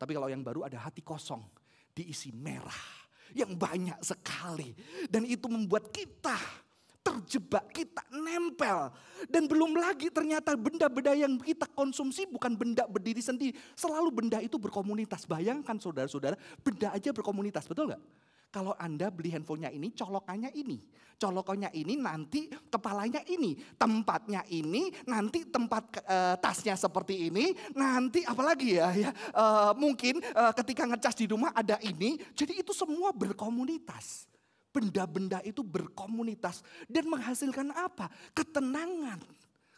Tapi 0.00 0.16
kalau 0.16 0.32
yang 0.32 0.40
baru 0.40 0.64
ada 0.64 0.80
hati 0.80 1.04
kosong, 1.04 1.44
diisi 1.92 2.32
merah 2.32 3.04
yang 3.36 3.52
banyak 3.52 4.00
sekali. 4.00 4.72
Dan 5.04 5.28
itu 5.28 5.52
membuat 5.52 5.92
kita 5.92 6.63
terjebak, 7.04 7.68
kita 7.70 8.00
nempel. 8.10 8.88
Dan 9.28 9.44
belum 9.44 9.76
lagi 9.76 10.08
ternyata 10.08 10.56
benda-benda 10.56 11.12
yang 11.12 11.36
kita 11.36 11.68
konsumsi 11.76 12.24
bukan 12.24 12.56
benda 12.56 12.88
berdiri 12.88 13.20
sendiri. 13.20 13.52
Selalu 13.76 14.08
benda 14.08 14.40
itu 14.40 14.56
berkomunitas. 14.56 15.28
Bayangkan 15.28 15.76
saudara-saudara, 15.76 16.34
benda 16.64 16.90
aja 16.96 17.12
berkomunitas, 17.12 17.68
betul 17.68 17.92
gak? 17.92 18.02
Kalau 18.48 18.70
Anda 18.78 19.10
beli 19.10 19.34
handphonenya 19.34 19.74
ini, 19.74 19.90
colokannya 19.92 20.54
ini. 20.54 20.78
Colokannya 21.18 21.74
ini 21.74 21.98
nanti 21.98 22.46
kepalanya 22.70 23.22
ini. 23.26 23.58
Tempatnya 23.74 24.46
ini, 24.46 24.94
nanti 25.10 25.42
tempat 25.46 26.02
e, 26.06 26.16
tasnya 26.38 26.78
seperti 26.78 27.30
ini. 27.30 27.50
Nanti 27.74 28.22
apalagi 28.22 28.78
ya, 28.78 28.94
ya 28.94 29.10
e, 29.10 29.44
mungkin 29.74 30.22
e, 30.22 30.42
ketika 30.62 30.86
ngecas 30.86 31.18
di 31.18 31.26
rumah 31.26 31.50
ada 31.50 31.82
ini. 31.82 32.14
Jadi 32.30 32.62
itu 32.62 32.70
semua 32.70 33.10
berkomunitas. 33.10 34.33
Benda-benda 34.74 35.38
itu 35.46 35.62
berkomunitas. 35.62 36.66
Dan 36.90 37.06
menghasilkan 37.06 37.70
apa? 37.70 38.10
Ketenangan, 38.34 39.22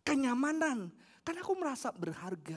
kenyamanan. 0.00 0.88
Karena 1.20 1.44
aku 1.44 1.52
merasa 1.52 1.92
berharga. 1.92 2.56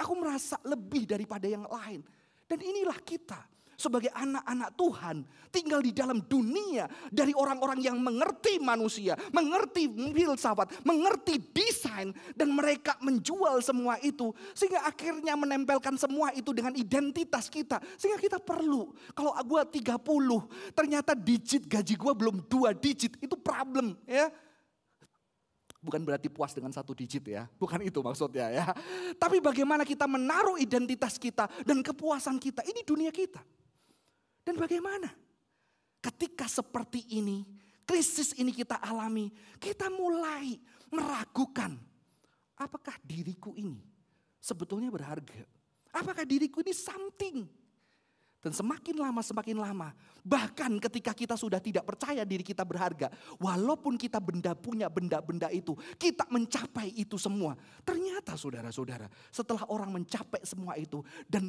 Aku 0.00 0.16
merasa 0.16 0.56
lebih 0.64 1.04
daripada 1.04 1.44
yang 1.44 1.68
lain. 1.68 2.00
Dan 2.48 2.64
inilah 2.64 2.96
kita 3.04 3.44
sebagai 3.76 4.10
anak-anak 4.12 4.72
Tuhan 4.74 5.16
tinggal 5.52 5.80
di 5.80 5.92
dalam 5.92 6.24
dunia 6.24 6.88
dari 7.12 7.32
orang-orang 7.36 7.80
yang 7.80 7.96
mengerti 8.00 8.60
manusia, 8.60 9.16
mengerti 9.32 9.88
filsafat, 9.88 10.84
mengerti 10.84 11.40
desain 11.52 12.12
dan 12.32 12.52
mereka 12.52 12.96
menjual 13.00 13.60
semua 13.60 14.00
itu 14.00 14.32
sehingga 14.52 14.84
akhirnya 14.84 15.36
menempelkan 15.36 15.94
semua 16.00 16.32
itu 16.32 16.52
dengan 16.52 16.72
identitas 16.76 17.48
kita 17.52 17.80
sehingga 18.00 18.20
kita 18.20 18.38
perlu 18.40 18.92
kalau 19.12 19.32
gua 19.44 19.62
30 19.64 19.96
ternyata 20.72 21.12
digit 21.12 21.64
gaji 21.68 21.94
gua 21.96 22.12
belum 22.16 22.42
dua 22.48 22.72
digit 22.72 23.16
itu 23.20 23.36
problem 23.36 23.96
ya 24.04 24.28
bukan 25.86 26.02
berarti 26.02 26.26
puas 26.26 26.50
dengan 26.50 26.74
satu 26.74 26.90
digit 26.98 27.22
ya. 27.22 27.46
Bukan 27.54 27.78
itu 27.86 28.02
maksudnya 28.02 28.50
ya. 28.50 28.66
Tapi 29.22 29.38
bagaimana 29.38 29.86
kita 29.86 30.10
menaruh 30.10 30.58
identitas 30.58 31.14
kita 31.14 31.46
dan 31.62 31.78
kepuasan 31.86 32.42
kita. 32.42 32.66
Ini 32.66 32.82
dunia 32.82 33.14
kita. 33.14 33.38
Dan 34.46 34.54
bagaimana? 34.54 35.10
Ketika 35.98 36.46
seperti 36.46 37.02
ini, 37.18 37.42
krisis 37.82 38.30
ini 38.38 38.54
kita 38.54 38.78
alami, 38.78 39.34
kita 39.58 39.90
mulai 39.90 40.54
meragukan. 40.94 41.74
Apakah 42.54 42.94
diriku 43.02 43.58
ini 43.58 43.82
sebetulnya 44.38 44.86
berharga? 44.86 45.42
Apakah 45.90 46.22
diriku 46.22 46.62
ini 46.62 46.70
something? 46.70 47.42
Dan 48.46 48.54
semakin 48.54 48.94
lama 49.02 49.26
semakin 49.26 49.58
lama, 49.58 49.90
bahkan 50.22 50.70
ketika 50.78 51.10
kita 51.10 51.34
sudah 51.34 51.58
tidak 51.58 51.82
percaya 51.82 52.22
diri 52.22 52.46
kita 52.46 52.62
berharga, 52.62 53.10
walaupun 53.42 53.98
kita 53.98 54.22
benda 54.22 54.54
punya 54.54 54.86
benda-benda 54.86 55.50
itu, 55.50 55.74
kita 55.98 56.30
mencapai 56.30 56.94
itu 56.94 57.18
semua. 57.18 57.58
Ternyata 57.82 58.38
saudara-saudara, 58.38 59.10
setelah 59.34 59.66
orang 59.66 59.90
mencapai 59.98 60.46
semua 60.46 60.78
itu 60.78 61.02
dan 61.26 61.42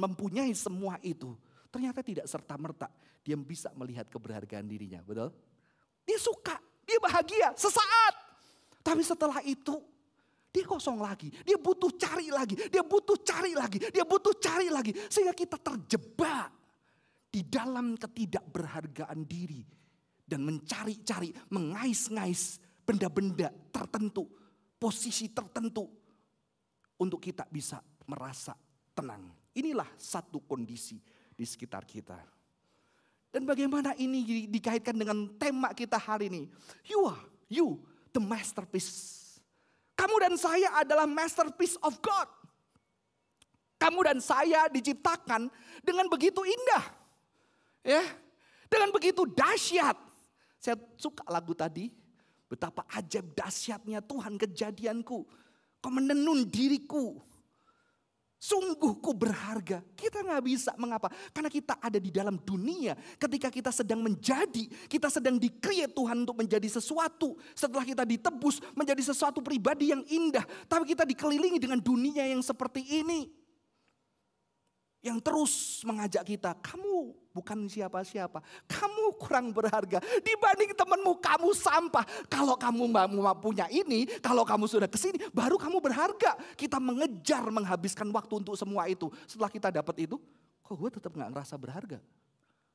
mempunyai 0.00 0.56
semua 0.56 0.96
itu, 1.04 1.36
Ternyata 1.70 2.02
tidak 2.02 2.26
serta-merta 2.26 2.90
dia 3.22 3.38
bisa 3.38 3.70
melihat 3.78 4.10
keberhargaan 4.10 4.66
dirinya, 4.66 4.98
betul? 5.06 5.30
Dia 6.02 6.18
suka, 6.18 6.58
dia 6.82 6.98
bahagia 6.98 7.54
sesaat. 7.54 8.14
Tapi 8.82 9.06
setelah 9.06 9.38
itu 9.46 9.78
dia 10.50 10.66
kosong 10.66 10.98
lagi, 10.98 11.30
dia 11.46 11.54
butuh 11.54 11.94
cari 11.94 12.26
lagi, 12.26 12.58
dia 12.58 12.82
butuh 12.82 13.14
cari 13.22 13.54
lagi, 13.54 13.78
dia 13.94 14.02
butuh 14.02 14.34
cari 14.34 14.66
lagi. 14.66 14.90
Sehingga 15.06 15.30
kita 15.30 15.62
terjebak 15.62 16.50
di 17.30 17.46
dalam 17.46 17.94
ketidakberhargaan 17.94 19.22
diri. 19.22 19.62
Dan 20.30 20.46
mencari-cari, 20.46 21.34
mengais-ngais 21.50 22.62
benda-benda 22.86 23.50
tertentu, 23.70 24.26
posisi 24.78 25.30
tertentu. 25.30 25.86
Untuk 27.00 27.18
kita 27.18 27.46
bisa 27.50 27.82
merasa 28.06 28.54
tenang. 28.94 29.26
Inilah 29.54 29.88
satu 29.98 30.42
kondisi 30.46 30.98
di 31.40 31.48
sekitar 31.48 31.88
kita. 31.88 32.20
Dan 33.32 33.48
bagaimana 33.48 33.96
ini 33.96 34.44
dikaitkan 34.44 34.92
dengan 34.92 35.32
tema 35.40 35.72
kita 35.72 35.96
hari 35.96 36.28
ini? 36.28 36.44
You 36.84 37.08
are, 37.08 37.24
you, 37.48 37.80
the 38.12 38.20
masterpiece. 38.20 39.16
Kamu 39.96 40.20
dan 40.20 40.36
saya 40.36 40.68
adalah 40.76 41.08
masterpiece 41.08 41.80
of 41.80 41.96
God. 42.04 42.28
Kamu 43.80 44.04
dan 44.04 44.20
saya 44.20 44.68
diciptakan 44.68 45.48
dengan 45.80 46.04
begitu 46.12 46.44
indah. 46.44 46.84
Ya, 47.80 48.04
dengan 48.68 48.92
begitu 48.92 49.24
dahsyat. 49.24 49.96
Saya 50.60 50.76
suka 51.00 51.24
lagu 51.32 51.56
tadi. 51.56 51.88
Betapa 52.50 52.84
ajaib 52.92 53.32
dahsyatnya 53.32 54.04
Tuhan 54.04 54.36
kejadianku. 54.36 55.18
Kau 55.80 55.88
menenun 55.88 56.44
diriku. 56.44 57.16
Sungguh 58.40 59.04
ku 59.04 59.12
berharga. 59.12 59.84
Kita 59.92 60.24
nggak 60.24 60.40
bisa 60.40 60.72
mengapa? 60.80 61.12
Karena 61.28 61.52
kita 61.52 61.76
ada 61.76 62.00
di 62.00 62.08
dalam 62.08 62.40
dunia. 62.40 62.96
Ketika 63.20 63.52
kita 63.52 63.68
sedang 63.68 64.00
menjadi, 64.00 64.64
kita 64.88 65.12
sedang 65.12 65.36
di 65.36 65.52
Tuhan 65.60 66.24
untuk 66.24 66.40
menjadi 66.40 66.64
sesuatu. 66.64 67.36
Setelah 67.52 67.84
kita 67.84 68.08
ditebus 68.08 68.64
menjadi 68.72 69.12
sesuatu 69.12 69.44
pribadi 69.44 69.92
yang 69.92 70.00
indah. 70.08 70.48
Tapi 70.64 70.88
kita 70.88 71.04
dikelilingi 71.04 71.60
dengan 71.60 71.84
dunia 71.84 72.24
yang 72.24 72.40
seperti 72.40 73.04
ini 73.04 73.39
yang 75.00 75.16
terus 75.16 75.80
mengajak 75.80 76.20
kita, 76.28 76.52
kamu 76.60 77.16
bukan 77.32 77.64
siapa-siapa, 77.64 78.44
kamu 78.68 79.16
kurang 79.16 79.48
berharga 79.48 79.96
dibanding 80.20 80.76
temanmu, 80.76 81.16
kamu 81.16 81.56
sampah. 81.56 82.04
Kalau 82.28 82.52
kamu 82.60 82.84
mau 82.84 83.32
punya 83.40 83.64
ini, 83.72 84.04
kalau 84.20 84.44
kamu 84.44 84.68
sudah 84.68 84.88
ke 84.92 85.00
sini, 85.00 85.16
baru 85.32 85.56
kamu 85.56 85.80
berharga. 85.80 86.36
Kita 86.52 86.76
mengejar 86.76 87.48
menghabiskan 87.48 88.12
waktu 88.12 88.44
untuk 88.44 88.54
semua 88.60 88.92
itu. 88.92 89.08
Setelah 89.24 89.48
kita 89.48 89.68
dapat 89.72 90.04
itu, 90.04 90.20
kok 90.60 90.76
gue 90.76 90.90
tetap 90.92 91.16
gak 91.16 91.30
ngerasa 91.32 91.56
berharga? 91.56 91.98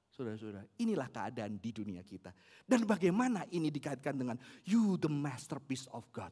Saudara-saudara, 0.10 0.66
inilah 0.82 1.12
keadaan 1.12 1.60
di 1.60 1.70
dunia 1.76 2.02
kita. 2.02 2.34
Dan 2.66 2.88
bagaimana 2.90 3.46
ini 3.54 3.70
dikaitkan 3.70 4.16
dengan 4.18 4.40
you 4.66 4.98
the 4.98 5.12
masterpiece 5.12 5.86
of 5.94 6.08
God. 6.10 6.32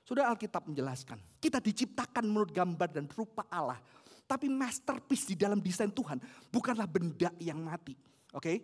Sudah 0.00 0.26
Alkitab 0.26 0.66
menjelaskan, 0.66 1.22
kita 1.38 1.62
diciptakan 1.62 2.26
menurut 2.26 2.50
gambar 2.50 2.88
dan 2.90 3.06
rupa 3.12 3.46
Allah 3.46 3.78
tapi 4.30 4.46
masterpiece 4.46 5.26
di 5.26 5.34
dalam 5.34 5.58
desain 5.58 5.90
Tuhan 5.90 6.22
bukanlah 6.54 6.86
benda 6.86 7.34
yang 7.42 7.58
mati. 7.58 7.98
Oke? 8.30 8.38
Okay? 8.38 8.56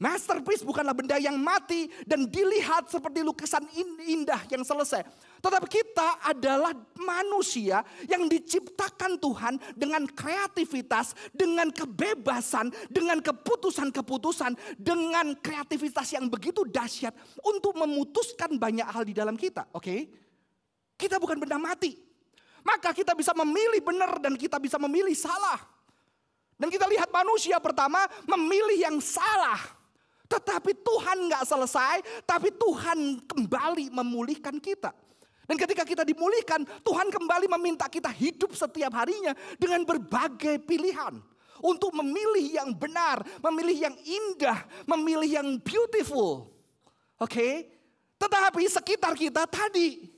Masterpiece 0.00 0.64
bukanlah 0.64 0.96
benda 0.96 1.20
yang 1.20 1.36
mati 1.36 1.84
dan 2.08 2.24
dilihat 2.24 2.88
seperti 2.88 3.20
lukisan 3.20 3.60
indah 4.08 4.48
yang 4.48 4.64
selesai. 4.64 5.04
Tetapi 5.44 5.68
kita 5.68 6.24
adalah 6.24 6.72
manusia 6.96 7.84
yang 8.08 8.24
diciptakan 8.24 9.20
Tuhan 9.20 9.60
dengan 9.76 10.08
kreativitas, 10.08 11.12
dengan 11.36 11.68
kebebasan, 11.68 12.72
dengan 12.88 13.20
keputusan-keputusan, 13.20 14.80
dengan 14.80 15.36
kreativitas 15.36 16.16
yang 16.16 16.32
begitu 16.32 16.64
dahsyat 16.64 17.12
untuk 17.44 17.76
memutuskan 17.76 18.56
banyak 18.56 18.88
hal 18.88 19.04
di 19.04 19.12
dalam 19.12 19.36
kita. 19.36 19.68
Oke? 19.76 19.84
Okay? 19.84 20.00
Kita 20.96 21.20
bukan 21.20 21.36
benda 21.44 21.60
mati. 21.60 22.09
Maka 22.60 22.92
kita 22.92 23.16
bisa 23.16 23.32
memilih 23.32 23.80
benar 23.80 24.20
dan 24.20 24.36
kita 24.36 24.60
bisa 24.60 24.76
memilih 24.76 25.16
salah. 25.16 25.60
Dan 26.60 26.68
kita 26.68 26.84
lihat 26.84 27.08
manusia 27.08 27.56
pertama 27.56 28.04
memilih 28.28 28.76
yang 28.76 28.96
salah. 29.00 29.56
Tetapi 30.28 30.76
Tuhan 30.84 31.26
nggak 31.26 31.44
selesai, 31.48 31.96
tapi 32.28 32.52
Tuhan 32.54 33.24
kembali 33.24 33.90
memulihkan 33.90 34.60
kita. 34.60 34.92
Dan 35.50 35.58
ketika 35.58 35.82
kita 35.82 36.06
dimulihkan, 36.06 36.62
Tuhan 36.86 37.10
kembali 37.10 37.50
meminta 37.58 37.90
kita 37.90 38.06
hidup 38.14 38.54
setiap 38.54 38.94
harinya 38.94 39.34
dengan 39.58 39.82
berbagai 39.82 40.62
pilihan. 40.62 41.18
Untuk 41.60 41.90
memilih 41.92 42.56
yang 42.62 42.70
benar, 42.72 43.20
memilih 43.50 43.90
yang 43.90 43.96
indah, 43.98 44.62
memilih 44.86 45.42
yang 45.42 45.48
beautiful. 45.58 46.54
Oke? 47.18 47.34
Okay? 47.34 47.54
Tetapi 48.20 48.62
sekitar 48.68 49.16
kita 49.16 49.48
tadi, 49.48 50.09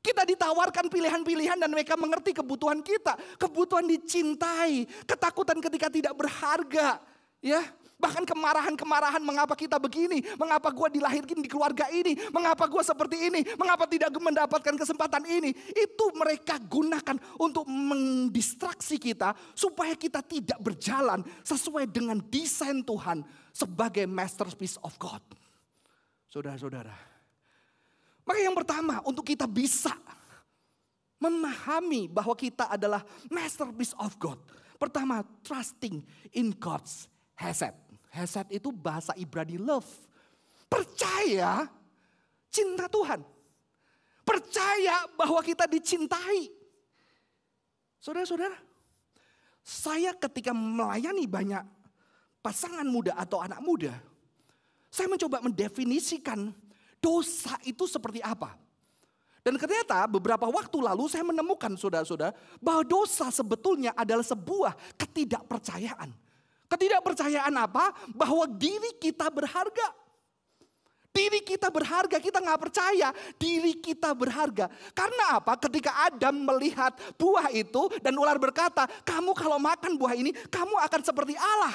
kita 0.00 0.24
ditawarkan 0.24 0.88
pilihan-pilihan 0.88 1.60
dan 1.60 1.68
mereka 1.68 1.92
mengerti 1.96 2.32
kebutuhan 2.32 2.80
kita. 2.80 3.16
Kebutuhan 3.36 3.84
dicintai, 3.84 4.88
ketakutan 5.04 5.60
ketika 5.60 5.92
tidak 5.92 6.16
berharga. 6.16 7.00
Ya, 7.40 7.60
Bahkan 8.00 8.24
kemarahan-kemarahan 8.24 9.20
mengapa 9.20 9.52
kita 9.52 9.76
begini, 9.76 10.24
mengapa 10.40 10.72
gue 10.72 10.96
dilahirkan 10.96 11.36
di 11.36 11.44
keluarga 11.52 11.84
ini, 11.92 12.16
mengapa 12.32 12.64
gue 12.64 12.80
seperti 12.80 13.28
ini, 13.28 13.44
mengapa 13.60 13.84
tidak 13.84 14.08
mendapatkan 14.16 14.72
kesempatan 14.72 15.28
ini. 15.28 15.52
Itu 15.76 16.08
mereka 16.16 16.56
gunakan 16.56 17.20
untuk 17.36 17.68
mendistraksi 17.68 18.96
kita 18.96 19.36
supaya 19.52 19.92
kita 19.92 20.24
tidak 20.24 20.56
berjalan 20.64 21.20
sesuai 21.44 21.84
dengan 21.92 22.16
desain 22.32 22.80
Tuhan 22.80 23.20
sebagai 23.52 24.08
masterpiece 24.08 24.80
of 24.80 24.96
God. 24.96 25.20
Saudara-saudara. 26.32 27.09
Maka 28.30 28.46
yang 28.46 28.54
pertama 28.54 29.02
untuk 29.02 29.26
kita 29.26 29.42
bisa 29.50 29.90
memahami 31.18 32.06
bahwa 32.06 32.30
kita 32.38 32.70
adalah 32.70 33.02
masterpiece 33.26 33.90
of 33.98 34.14
God. 34.22 34.38
Pertama, 34.78 35.26
trusting 35.42 35.98
in 36.30 36.54
God's 36.54 37.10
hesed. 37.34 37.74
Hesed 38.06 38.46
itu 38.54 38.70
bahasa 38.70 39.18
Ibrani 39.18 39.58
love. 39.58 39.90
Percaya 40.70 41.66
cinta 42.54 42.86
Tuhan. 42.86 43.18
Percaya 44.22 45.10
bahwa 45.18 45.42
kita 45.42 45.66
dicintai. 45.66 46.54
Saudara-saudara, 47.98 48.54
saya 49.66 50.14
ketika 50.14 50.54
melayani 50.54 51.26
banyak 51.26 51.66
pasangan 52.38 52.86
muda 52.86 53.18
atau 53.18 53.42
anak 53.42 53.58
muda, 53.58 53.90
saya 54.86 55.10
mencoba 55.10 55.42
mendefinisikan 55.42 56.54
dosa 57.00 57.56
itu 57.64 57.88
seperti 57.88 58.20
apa. 58.20 58.54
Dan 59.40 59.56
ternyata 59.56 60.04
beberapa 60.04 60.44
waktu 60.52 60.76
lalu 60.84 61.08
saya 61.08 61.24
menemukan 61.24 61.72
saudara-saudara 61.72 62.36
bahwa 62.60 62.84
dosa 62.84 63.32
sebetulnya 63.32 63.96
adalah 63.96 64.22
sebuah 64.22 64.76
ketidakpercayaan. 65.00 66.12
Ketidakpercayaan 66.68 67.54
apa? 67.56 67.96
Bahwa 68.12 68.44
diri 68.44 68.94
kita 69.00 69.32
berharga. 69.32 69.96
Diri 71.10 71.42
kita 71.42 71.66
berharga, 71.74 72.22
kita 72.22 72.38
nggak 72.38 72.60
percaya 72.70 73.10
diri 73.34 73.74
kita 73.82 74.14
berharga. 74.14 74.70
Karena 74.94 75.42
apa? 75.42 75.58
Ketika 75.58 76.06
Adam 76.06 76.46
melihat 76.46 76.94
buah 77.18 77.50
itu 77.50 77.90
dan 77.98 78.14
ular 78.14 78.38
berkata, 78.38 78.86
kamu 79.02 79.34
kalau 79.34 79.58
makan 79.58 79.98
buah 79.98 80.14
ini, 80.14 80.30
kamu 80.46 80.78
akan 80.78 81.00
seperti 81.02 81.34
Allah. 81.34 81.74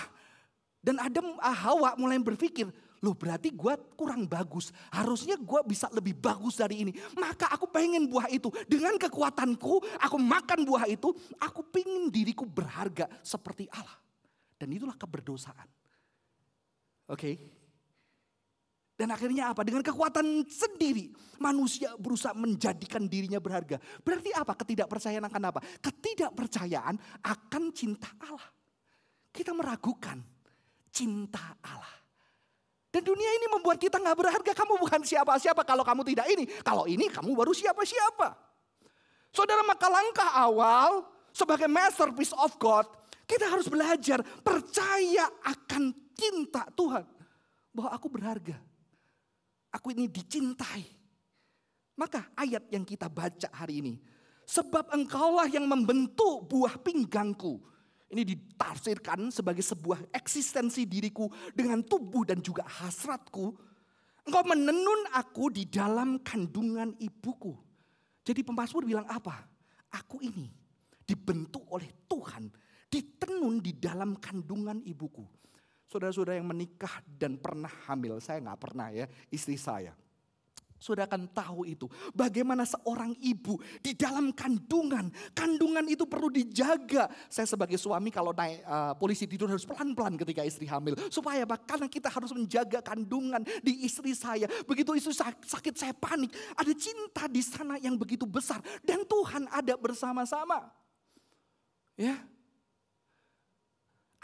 Dan 0.79 1.01
Adam 1.03 1.35
ah, 1.43 1.51
Hawa 1.51 1.99
mulai 1.99 2.15
berpikir, 2.21 2.71
loh 3.05 3.13
berarti 3.13 3.53
gue 3.53 3.73
kurang 3.93 4.25
bagus. 4.25 4.73
Harusnya 4.89 5.37
gue 5.37 5.61
bisa 5.69 5.85
lebih 5.93 6.17
bagus 6.17 6.57
dari 6.57 6.81
ini. 6.81 6.91
Maka 7.13 7.53
aku 7.53 7.69
pengen 7.69 8.09
buah 8.09 8.25
itu. 8.33 8.49
Dengan 8.65 8.97
kekuatanku, 8.97 10.01
aku 10.01 10.17
makan 10.17 10.65
buah 10.65 10.89
itu. 10.89 11.13
Aku 11.37 11.69
pengen 11.69 12.09
diriku 12.09 12.49
berharga 12.49 13.05
seperti 13.21 13.69
Allah. 13.69 14.01
Dan 14.57 14.73
itulah 14.73 14.97
keberdosaan. 14.97 15.69
Oke. 17.05 17.21
Okay? 17.21 17.35
Dan 18.95 19.11
akhirnya 19.11 19.51
apa? 19.51 19.67
Dengan 19.67 19.83
kekuatan 19.83 20.47
sendiri 20.47 21.11
manusia 21.43 21.91
berusaha 21.99 22.31
menjadikan 22.31 23.03
dirinya 23.11 23.43
berharga. 23.43 23.75
Berarti 24.01 24.31
apa? 24.31 24.55
Ketidakpercayaan 24.55 25.25
akan 25.27 25.43
apa? 25.51 25.59
Ketidakpercayaan 25.83 26.95
akan 27.27 27.63
cinta 27.75 28.07
Allah. 28.23 28.49
Kita 29.35 29.51
meragukan 29.51 30.23
cinta 30.95 31.59
Allah. 31.59 32.04
Dan 32.95 33.03
dunia 33.03 33.27
ini 33.27 33.51
membuat 33.51 33.75
kita 33.75 33.99
nggak 33.99 34.15
berharga. 34.15 34.51
Kamu 34.55 34.79
bukan 34.79 35.03
siapa-siapa 35.03 35.67
kalau 35.67 35.83
kamu 35.83 36.07
tidak 36.15 36.31
ini. 36.31 36.47
Kalau 36.63 36.87
ini 36.87 37.11
kamu 37.11 37.35
baru 37.35 37.51
siapa-siapa. 37.51 38.31
Saudara 39.35 39.67
maka 39.67 39.91
langkah 39.91 40.31
awal 40.31 41.03
sebagai 41.35 41.67
masterpiece 41.67 42.31
of 42.39 42.55
God 42.55 42.87
kita 43.27 43.51
harus 43.51 43.67
belajar 43.67 44.23
percaya 44.39 45.27
akan 45.43 45.91
cinta 46.15 46.71
Tuhan. 46.71 47.03
Bahwa 47.75 47.91
aku 47.91 48.07
berharga. 48.07 48.55
Aku 49.75 49.91
ini 49.91 50.07
dicintai. 50.07 50.87
Maka 51.99 52.31
ayat 52.31 52.71
yang 52.71 52.87
kita 52.87 53.11
baca 53.11 53.51
hari 53.51 53.83
ini. 53.83 53.93
Sebab 54.47 54.95
engkaulah 54.95 55.51
yang 55.51 55.67
membentuk 55.67 56.47
buah 56.47 56.79
pinggangku. 56.79 57.59
Ini 58.05 58.21
ditafsirkan 58.21 59.33
sebagai 59.33 59.65
sebuah 59.65 60.13
eksistensi 60.13 60.85
diriku 60.85 61.25
dengan 61.51 61.81
tubuh 61.81 62.21
dan 62.21 62.37
juga 62.39 62.61
hasratku. 62.65 63.55
Engkau 64.25 64.43
menenun 64.45 65.09
aku 65.13 65.49
di 65.49 65.65
dalam 65.65 66.21
kandungan 66.21 66.93
ibuku. 67.01 67.53
Jadi 68.25 68.41
pemazmur 68.41 68.85
bilang 68.85 69.05
apa? 69.09 69.45
Aku 69.93 70.21
ini 70.21 70.49
dibentuk 71.05 71.65
oleh 71.69 71.89
Tuhan 72.09 72.49
ditenun 72.89 73.61
di 73.61 73.77
dalam 73.77 74.17
kandungan 74.17 74.81
ibuku. 74.85 75.25
Saudara-saudara 75.85 76.41
yang 76.41 76.49
menikah 76.49 77.01
dan 77.05 77.37
pernah 77.37 77.69
hamil, 77.85 78.17
saya 78.17 78.41
nggak 78.41 78.59
pernah 78.59 78.89
ya, 78.89 79.05
istri 79.29 79.55
saya. 79.55 79.93
Saudara 80.85 81.09
akan 81.09 81.25
tahu 81.33 81.65
itu. 81.65 81.89
Bagaimana 82.13 82.61
seorang 82.61 83.17
ibu 83.17 83.57
di 83.81 83.97
dalam 83.97 84.29
kandungan. 84.29 85.09
Kandungan 85.33 85.81
itu 85.89 86.05
perlu 86.05 86.29
dijaga. 86.29 87.09
Saya 87.25 87.49
sebagai 87.49 87.81
suami 87.81 88.13
kalau 88.13 88.29
naik 88.37 88.61
uh, 88.69 88.93
polisi 88.93 89.25
tidur 89.25 89.49
harus 89.49 89.65
pelan-pelan 89.65 90.13
ketika 90.21 90.45
istri 90.45 90.69
hamil. 90.69 90.93
Supaya 91.09 91.41
apa? 91.41 91.57
Karena 91.57 91.89
kita 91.89 92.13
harus 92.13 92.29
menjaga 92.37 92.85
kandungan 92.85 93.41
di 93.65 93.81
istri 93.81 94.13
saya. 94.13 94.45
Begitu 94.69 94.93
istri 94.93 95.17
sakit 95.41 95.73
saya 95.73 95.97
panik. 95.97 96.29
Ada 96.53 96.77
cinta 96.77 97.25
di 97.25 97.41
sana 97.41 97.81
yang 97.81 97.97
begitu 97.97 98.29
besar. 98.29 98.61
Dan 98.85 99.01
Tuhan 99.09 99.49
ada 99.49 99.73
bersama-sama. 99.81 100.69
Ya, 101.97 102.21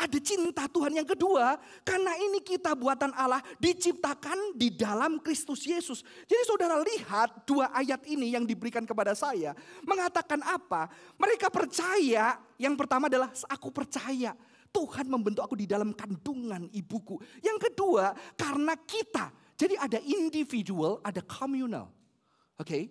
ada 0.01 0.17
cinta 0.17 0.65
Tuhan 0.65 0.97
yang 0.97 1.05
kedua, 1.05 1.61
karena 1.85 2.17
ini 2.17 2.41
kita 2.41 2.73
buatan 2.73 3.13
Allah 3.13 3.37
diciptakan 3.61 4.57
di 4.57 4.73
dalam 4.73 5.21
Kristus 5.21 5.61
Yesus. 5.61 6.01
Jadi 6.25 6.41
saudara 6.49 6.81
lihat 6.81 7.45
dua 7.45 7.69
ayat 7.69 8.01
ini 8.09 8.33
yang 8.33 8.41
diberikan 8.41 8.81
kepada 8.81 9.13
saya 9.13 9.53
mengatakan 9.85 10.41
apa? 10.41 10.89
Mereka 11.21 11.53
percaya, 11.53 12.41
yang 12.57 12.73
pertama 12.73 13.05
adalah 13.05 13.29
aku 13.45 13.69
percaya 13.69 14.33
Tuhan 14.73 15.05
membentuk 15.05 15.45
aku 15.45 15.53
di 15.53 15.69
dalam 15.69 15.93
kandungan 15.93 16.65
ibuku. 16.73 17.21
Yang 17.45 17.69
kedua, 17.69 18.17
karena 18.33 18.73
kita. 18.81 19.29
Jadi 19.53 19.77
ada 19.77 20.01
individual, 20.01 20.97
ada 21.05 21.21
communal. 21.21 21.93
Oke? 22.57 22.65
Okay? 22.65 22.83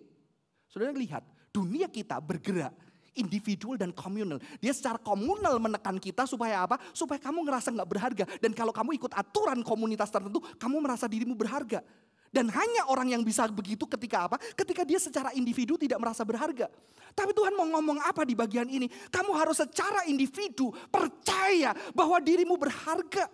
Saudara 0.71 0.95
lihat, 0.95 1.27
dunia 1.51 1.91
kita 1.91 2.15
bergerak 2.23 2.71
individual 3.15 3.75
dan 3.75 3.91
komunal. 3.91 4.39
Dia 4.59 4.71
secara 4.71 4.99
komunal 4.99 5.59
menekan 5.59 5.99
kita 5.99 6.23
supaya 6.27 6.63
apa? 6.63 6.79
Supaya 6.95 7.19
kamu 7.19 7.43
ngerasa 7.47 7.71
nggak 7.73 7.89
berharga. 7.89 8.25
Dan 8.39 8.51
kalau 8.55 8.71
kamu 8.71 8.95
ikut 8.99 9.11
aturan 9.15 9.59
komunitas 9.63 10.07
tertentu, 10.07 10.39
kamu 10.59 10.77
merasa 10.79 11.05
dirimu 11.07 11.35
berharga. 11.35 11.83
Dan 12.31 12.47
hanya 12.47 12.87
orang 12.87 13.11
yang 13.11 13.27
bisa 13.27 13.43
begitu 13.51 13.83
ketika 13.83 14.31
apa? 14.31 14.39
Ketika 14.55 14.87
dia 14.87 14.95
secara 15.03 15.35
individu 15.35 15.75
tidak 15.75 15.99
merasa 15.99 16.23
berharga. 16.23 16.71
Tapi 17.11 17.35
Tuhan 17.35 17.51
mau 17.51 17.67
ngomong 17.67 17.99
apa 18.07 18.23
di 18.23 18.31
bagian 18.31 18.71
ini? 18.71 18.87
Kamu 19.11 19.35
harus 19.35 19.59
secara 19.59 20.07
individu 20.07 20.71
percaya 20.87 21.75
bahwa 21.91 22.23
dirimu 22.23 22.55
berharga. 22.55 23.27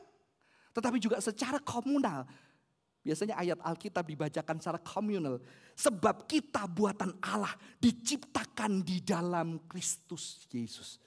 Tetapi 0.74 0.98
juga 0.98 1.22
secara 1.22 1.62
komunal 1.62 2.26
Biasanya 3.08 3.40
ayat 3.40 3.56
Alkitab 3.64 4.04
dibacakan 4.04 4.60
secara 4.60 4.80
komunal. 4.84 5.40
Sebab 5.78 6.26
kita 6.26 6.66
buatan 6.66 7.14
Allah 7.22 7.54
diciptakan 7.78 8.82
di 8.82 9.06
dalam 9.06 9.62
Kristus 9.70 10.50
Yesus. 10.50 10.98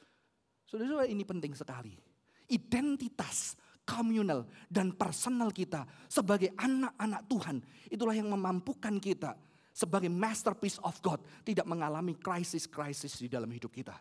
Saudara-saudara 0.63 1.11
ini 1.11 1.27
penting 1.27 1.59
sekali. 1.59 1.99
Identitas, 2.47 3.59
communal 3.83 4.47
dan 4.71 4.95
personal 4.95 5.51
kita 5.51 5.83
sebagai 6.07 6.55
anak-anak 6.55 7.27
Tuhan. 7.27 7.57
Itulah 7.91 8.15
yang 8.15 8.31
memampukan 8.31 8.95
kita 9.03 9.35
sebagai 9.75 10.07
masterpiece 10.07 10.79
of 10.87 10.95
God 11.03 11.19
tidak 11.43 11.67
mengalami 11.67 12.15
krisis-krisis 12.15 13.19
di 13.19 13.27
dalam 13.27 13.51
hidup 13.51 13.75
kita. 13.75 13.99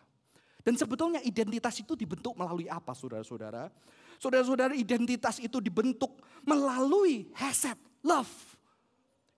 Dan 0.60 0.76
sebetulnya 0.76 1.18
identitas 1.24 1.80
itu 1.80 1.98
dibentuk 1.98 2.36
melalui 2.36 2.70
apa 2.70 2.92
saudara-saudara? 2.92 3.72
Saudara-saudara 4.20 4.76
identitas 4.76 5.40
itu 5.40 5.58
dibentuk 5.58 6.20
melalui 6.44 7.32
hesed, 7.34 7.80
love. 8.04 8.30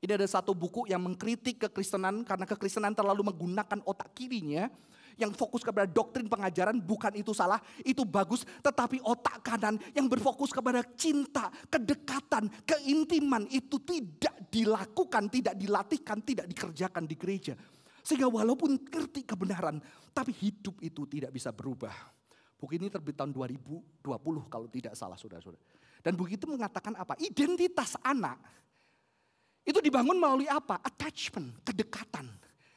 Ini 0.02 0.18
ada 0.18 0.26
satu 0.26 0.50
buku 0.50 0.90
yang 0.90 0.98
mengkritik 0.98 1.62
kekristenan 1.62 2.26
karena 2.26 2.42
kekristenan 2.42 2.90
terlalu 2.90 3.22
menggunakan 3.30 3.86
otak 3.86 4.10
kirinya 4.18 4.66
yang 5.14 5.30
fokus 5.30 5.62
kepada 5.62 5.86
doktrin 5.86 6.26
pengajaran 6.26 6.82
bukan 6.82 7.14
itu 7.14 7.30
salah, 7.30 7.62
itu 7.86 8.02
bagus, 8.02 8.42
tetapi 8.64 8.98
otak 8.98 9.44
kanan 9.46 9.78
yang 9.94 10.10
berfokus 10.10 10.50
kepada 10.50 10.82
cinta, 10.98 11.54
kedekatan, 11.70 12.50
keintiman 12.66 13.46
itu 13.54 13.78
tidak 13.86 14.50
dilakukan, 14.50 15.30
tidak 15.30 15.54
dilatihkan, 15.54 16.18
tidak 16.26 16.46
dikerjakan 16.50 17.04
di 17.06 17.14
gereja. 17.14 17.54
Sehingga 18.02 18.26
walaupun 18.26 18.82
ngerti 18.82 19.22
kebenaran, 19.22 19.78
tapi 20.10 20.34
hidup 20.34 20.82
itu 20.82 21.06
tidak 21.06 21.30
bisa 21.30 21.54
berubah. 21.54 21.94
Buku 22.58 22.74
ini 22.74 22.90
terbit 22.90 23.14
tahun 23.14 23.30
2020 23.30 24.02
kalau 24.50 24.66
tidak 24.66 24.98
salah 24.98 25.14
saudara-saudara. 25.14 25.62
Dan 26.02 26.18
buku 26.18 26.34
itu 26.34 26.50
mengatakan 26.50 26.98
apa? 26.98 27.14
Identitas 27.22 27.94
anak 28.02 28.42
itu 29.62 29.78
dibangun 29.78 30.18
melalui 30.18 30.50
apa? 30.50 30.82
Attachment, 30.82 31.62
kedekatan. 31.62 32.26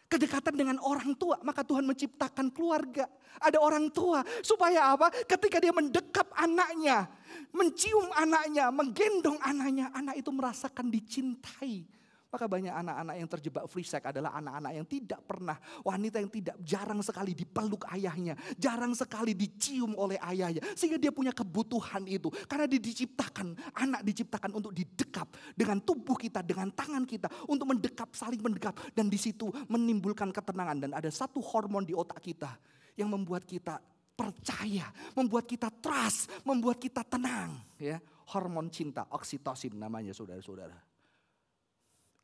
Kedekatan 0.05 0.53
dengan 0.53 0.77
orang 0.85 1.17
tua, 1.17 1.41
maka 1.41 1.65
Tuhan 1.65 1.81
menciptakan 1.81 2.53
keluarga. 2.53 3.09
Ada 3.41 3.57
orang 3.57 3.89
tua 3.89 4.21
supaya 4.45 4.93
apa? 4.93 5.09
Ketika 5.25 5.57
dia 5.57 5.73
mendekap 5.73 6.29
anaknya, 6.37 7.09
mencium 7.49 8.05
anaknya, 8.13 8.69
menggendong 8.69 9.41
anaknya, 9.41 9.89
anak 9.97 10.21
itu 10.21 10.29
merasakan 10.29 10.93
dicintai. 10.93 11.89
Maka 12.29 12.51
banyak 12.51 12.73
anak-anak 12.73 13.15
yang 13.15 13.29
terjebak 13.31 13.63
free 13.71 13.87
sex 13.87 14.03
adalah 14.03 14.35
anak-anak 14.35 14.71
yang 14.75 14.87
tidak 14.89 15.23
pernah, 15.23 15.55
wanita 15.87 16.19
yang 16.19 16.27
tidak 16.27 16.57
jarang 16.59 16.99
sekali 16.99 17.31
dipeluk 17.31 17.87
ayahnya, 17.95 18.35
jarang 18.59 18.91
sekali 18.91 19.31
dicium 19.31 19.95
oleh 19.95 20.19
ayahnya. 20.19 20.59
Sehingga 20.75 20.99
dia 20.99 21.15
punya 21.15 21.31
kebutuhan 21.31 22.03
itu. 22.09 22.27
Karena 22.49 22.67
dia 22.67 22.81
diciptakan, 22.81 23.55
anak 23.79 24.01
diciptakan 24.03 24.51
untuk 24.51 24.75
didekap 24.75 25.31
dengan 25.55 25.79
tubuh 25.79 26.19
kita, 26.19 26.43
dengan 26.43 26.73
tangan 26.75 27.07
kita. 27.07 27.31
Untuk 27.47 27.71
mendekap, 27.71 28.11
saling 28.11 28.43
mendekap. 28.43 28.75
Dan 28.91 29.07
di 29.07 29.15
situ 29.15 29.47
menimbulkan 29.71 30.35
ketenangan. 30.35 30.77
Dan 30.83 30.91
ada 30.91 31.07
satu 31.07 31.39
hormon 31.39 31.87
di 31.87 31.95
otak 31.95 32.19
kita 32.19 32.51
yang 32.99 33.07
membuat 33.11 33.47
kita 33.47 33.79
percaya, 34.15 34.87
membuat 35.13 35.43
kita 35.45 35.67
trust, 35.83 36.31
membuat 36.47 36.79
kita 36.79 37.03
tenang. 37.03 37.59
Ya, 37.75 37.99
hormon 38.31 38.71
cinta, 38.71 39.03
oksitosin 39.11 39.75
namanya 39.75 40.15
saudara-saudara. 40.15 40.94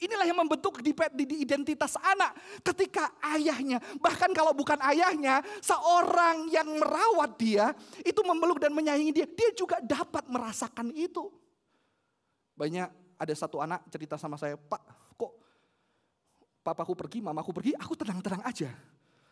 Inilah 0.01 0.25
yang 0.25 0.41
membentuk 0.41 0.81
di, 0.81 0.97
identitas 1.37 1.93
anak. 2.01 2.33
Ketika 2.65 3.13
ayahnya, 3.37 3.77
bahkan 4.01 4.33
kalau 4.33 4.49
bukan 4.49 4.81
ayahnya, 4.81 5.45
seorang 5.61 6.49
yang 6.49 6.65
merawat 6.65 7.37
dia, 7.37 7.69
itu 8.01 8.17
memeluk 8.25 8.57
dan 8.57 8.73
menyayangi 8.73 9.13
dia, 9.13 9.27
dia 9.29 9.53
juga 9.53 9.77
dapat 9.77 10.25
merasakan 10.25 10.89
itu. 10.97 11.29
Banyak 12.57 12.89
ada 13.21 13.33
satu 13.37 13.61
anak 13.61 13.85
cerita 13.93 14.17
sama 14.17 14.41
saya, 14.41 14.57
Pak 14.57 15.13
kok 15.13 15.37
papaku 16.65 16.97
pergi, 16.97 17.21
mamaku 17.21 17.53
pergi, 17.53 17.71
aku 17.77 17.93
tenang-tenang 17.93 18.41
aja. 18.41 18.73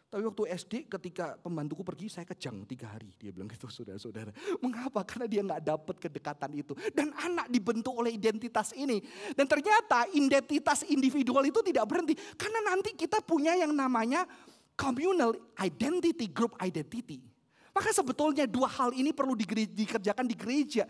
Tapi 0.09 0.25
waktu 0.25 0.43
SD 0.57 0.73
ketika 0.89 1.37
pembantuku 1.37 1.85
pergi 1.85 2.09
saya 2.09 2.25
kejang 2.25 2.65
tiga 2.65 2.89
hari. 2.89 3.13
Dia 3.21 3.29
bilang 3.29 3.45
gitu 3.45 3.69
saudara-saudara. 3.69 4.33
Mengapa? 4.57 5.05
Karena 5.05 5.29
dia 5.29 5.45
nggak 5.45 5.61
dapat 5.61 5.95
kedekatan 6.01 6.49
itu. 6.57 6.73
Dan 6.97 7.13
anak 7.13 7.45
dibentuk 7.45 7.93
oleh 7.93 8.17
identitas 8.17 8.73
ini. 8.73 9.05
Dan 9.37 9.45
ternyata 9.45 10.09
identitas 10.17 10.81
individual 10.89 11.45
itu 11.45 11.61
tidak 11.61 11.85
berhenti. 11.85 12.17
Karena 12.33 12.73
nanti 12.73 12.97
kita 12.97 13.21
punya 13.21 13.53
yang 13.53 13.69
namanya 13.69 14.25
communal 14.73 15.37
identity, 15.61 16.25
group 16.25 16.57
identity. 16.57 17.21
Maka 17.69 17.93
sebetulnya 17.93 18.49
dua 18.49 18.65
hal 18.65 18.89
ini 18.97 19.13
perlu 19.13 19.37
dikerjakan 19.37 20.25
di 20.25 20.33
gereja. 20.33 20.89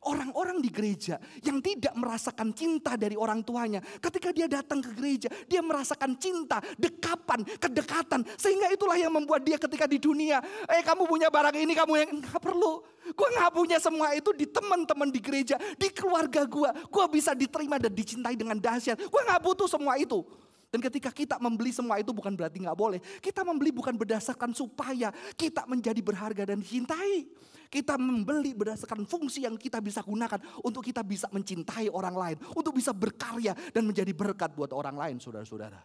Orang-orang 0.00 0.64
di 0.64 0.72
gereja 0.72 1.20
yang 1.44 1.60
tidak 1.60 1.92
merasakan 1.92 2.56
cinta 2.56 2.96
dari 2.96 3.20
orang 3.20 3.44
tuanya. 3.44 3.84
Ketika 4.00 4.32
dia 4.32 4.48
datang 4.48 4.80
ke 4.80 4.96
gereja, 4.96 5.28
dia 5.44 5.60
merasakan 5.60 6.16
cinta, 6.16 6.56
dekapan, 6.80 7.44
kedekatan. 7.60 8.24
Sehingga 8.40 8.72
itulah 8.72 8.96
yang 8.96 9.12
membuat 9.12 9.44
dia 9.44 9.60
ketika 9.60 9.84
di 9.84 10.00
dunia, 10.00 10.40
eh 10.72 10.80
kamu 10.80 11.04
punya 11.04 11.28
barang 11.28 11.52
ini, 11.52 11.76
kamu 11.76 11.92
yang 12.00 12.10
nggak 12.16 12.40
perlu. 12.40 12.80
Gue 13.12 13.28
nggak 13.28 13.52
punya 13.52 13.76
semua 13.76 14.16
itu 14.16 14.32
di 14.32 14.48
teman-teman 14.48 15.12
di 15.12 15.20
gereja, 15.20 15.60
di 15.76 15.92
keluarga 15.92 16.48
gue. 16.48 16.70
Gue 16.88 17.04
bisa 17.12 17.36
diterima 17.36 17.76
dan 17.76 17.92
dicintai 17.92 18.40
dengan 18.40 18.56
dahsyat. 18.56 18.96
Gue 18.96 19.20
nggak 19.20 19.40
butuh 19.44 19.68
semua 19.68 20.00
itu. 20.00 20.24
Dan 20.70 20.78
ketika 20.78 21.10
kita 21.10 21.36
membeli 21.42 21.74
semua 21.74 21.98
itu 21.98 22.14
bukan 22.14 22.32
berarti 22.32 22.62
nggak 22.62 22.78
boleh. 22.78 23.02
Kita 23.18 23.42
membeli 23.42 23.74
bukan 23.74 23.98
berdasarkan 23.98 24.54
supaya 24.54 25.10
kita 25.34 25.66
menjadi 25.66 25.98
berharga 25.98 26.54
dan 26.54 26.62
dicintai. 26.62 27.26
Kita 27.70 27.94
membeli 27.94 28.50
berdasarkan 28.50 29.06
fungsi 29.06 29.46
yang 29.46 29.54
kita 29.54 29.78
bisa 29.78 30.02
gunakan 30.02 30.42
untuk 30.66 30.82
kita 30.82 31.06
bisa 31.06 31.30
mencintai 31.30 31.86
orang 31.86 32.14
lain, 32.18 32.36
untuk 32.58 32.74
bisa 32.74 32.90
berkarya 32.90 33.54
dan 33.70 33.86
menjadi 33.86 34.10
berkat 34.10 34.50
buat 34.58 34.74
orang 34.74 34.98
lain, 34.98 35.16
saudara-saudara. 35.22 35.78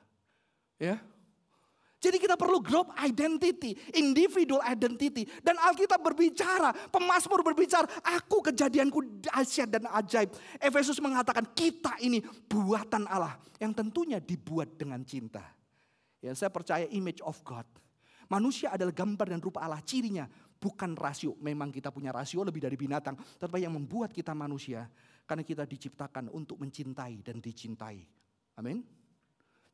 Ya, 0.82 0.98
jadi 2.06 2.21
kita 2.21 2.38
perlu 2.38 2.62
group 2.62 2.93
identity, 3.02 3.74
individual 3.98 4.62
identity. 4.62 5.26
Dan 5.41 5.58
Alkitab 5.58 6.06
berbicara, 6.06 6.69
pemazmur 6.93 7.41
berbicara, 7.41 7.89
aku 8.06 8.45
kejadianku 8.45 9.26
dahsyat 9.26 9.74
dan 9.74 9.89
ajaib. 9.89 10.30
Efesus 10.62 11.02
mengatakan 11.02 11.50
kita 11.58 11.98
ini 12.06 12.21
buatan 12.45 13.10
Allah 13.10 13.41
yang 13.58 13.74
tentunya 13.74 14.21
dibuat 14.21 14.78
dengan 14.78 15.02
cinta. 15.02 15.41
Ya, 16.21 16.38
saya 16.38 16.54
percaya 16.54 16.86
image 16.93 17.26
of 17.26 17.41
God. 17.41 17.65
Manusia 18.30 18.69
adalah 18.74 18.93
gambar 18.93 19.26
dan 19.26 19.41
rupa 19.41 19.65
Allah. 19.65 19.82
Cirinya 19.82 20.30
bukan 20.65 20.97
rasio. 20.97 21.38
Memang 21.38 21.69
kita 21.69 21.93
punya 21.93 22.10
rasio 22.10 22.41
lebih 22.41 22.65
dari 22.65 22.73
binatang. 22.73 23.13
Tetapi 23.13 23.62
yang 23.62 23.78
membuat 23.78 24.10
kita 24.10 24.34
manusia. 24.34 24.89
Karena 25.30 25.45
kita 25.45 25.69
diciptakan 25.69 26.34
untuk 26.34 26.58
mencintai 26.58 27.21
dan 27.21 27.38
dicintai. 27.38 28.01
Amin. 28.58 28.82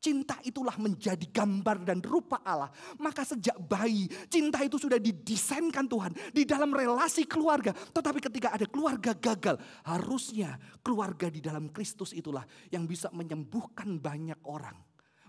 Cinta 0.02 0.34
itulah 0.42 0.74
menjadi 0.82 1.22
gambar 1.30 1.86
dan 1.86 2.02
rupa 2.02 2.42
Allah. 2.42 2.74
Maka 2.98 3.22
sejak 3.22 3.54
bayi, 3.70 4.10
cinta 4.26 4.58
itu 4.66 4.74
sudah 4.74 4.98
didesainkan 4.98 5.86
Tuhan 5.86 6.10
di 6.34 6.42
dalam 6.42 6.74
relasi 6.74 7.22
keluarga. 7.22 7.70
Tetapi 7.70 8.18
ketika 8.18 8.50
ada 8.50 8.66
keluarga 8.66 9.14
gagal, 9.14 9.62
harusnya 9.86 10.58
keluarga 10.82 11.30
di 11.30 11.38
dalam 11.38 11.70
Kristus 11.70 12.10
itulah 12.18 12.42
yang 12.74 12.82
bisa 12.82 13.14
menyembuhkan 13.14 14.02
banyak 14.02 14.42
orang. 14.42 14.74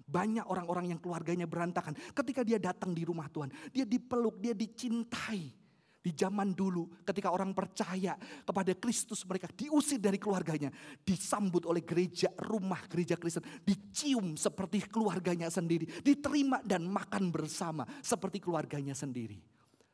Banyak 0.03 0.45
orang-orang 0.47 0.91
yang 0.95 0.99
keluarganya 0.99 1.47
berantakan. 1.47 1.95
Ketika 2.11 2.43
dia 2.43 2.59
datang 2.59 2.91
di 2.91 3.07
rumah 3.07 3.31
Tuhan, 3.31 3.51
dia 3.71 3.87
dipeluk, 3.87 4.39
dia 4.39 4.51
dicintai. 4.51 5.63
Di 6.03 6.11
zaman 6.11 6.51
dulu 6.51 6.99
ketika 7.07 7.31
orang 7.31 7.55
percaya 7.55 8.19
kepada 8.43 8.75
Kristus 8.75 9.23
mereka 9.23 9.47
diusir 9.55 10.03
dari 10.03 10.19
keluarganya. 10.19 10.67
Disambut 10.99 11.63
oleh 11.63 11.79
gereja 11.79 12.27
rumah 12.43 12.83
gereja 12.91 13.15
Kristen. 13.15 13.47
Dicium 13.63 14.35
seperti 14.35 14.83
keluarganya 14.83 15.47
sendiri. 15.47 15.87
Diterima 16.03 16.59
dan 16.59 16.83
makan 16.91 17.31
bersama 17.31 17.87
seperti 18.03 18.43
keluarganya 18.43 18.91
sendiri. 18.91 19.39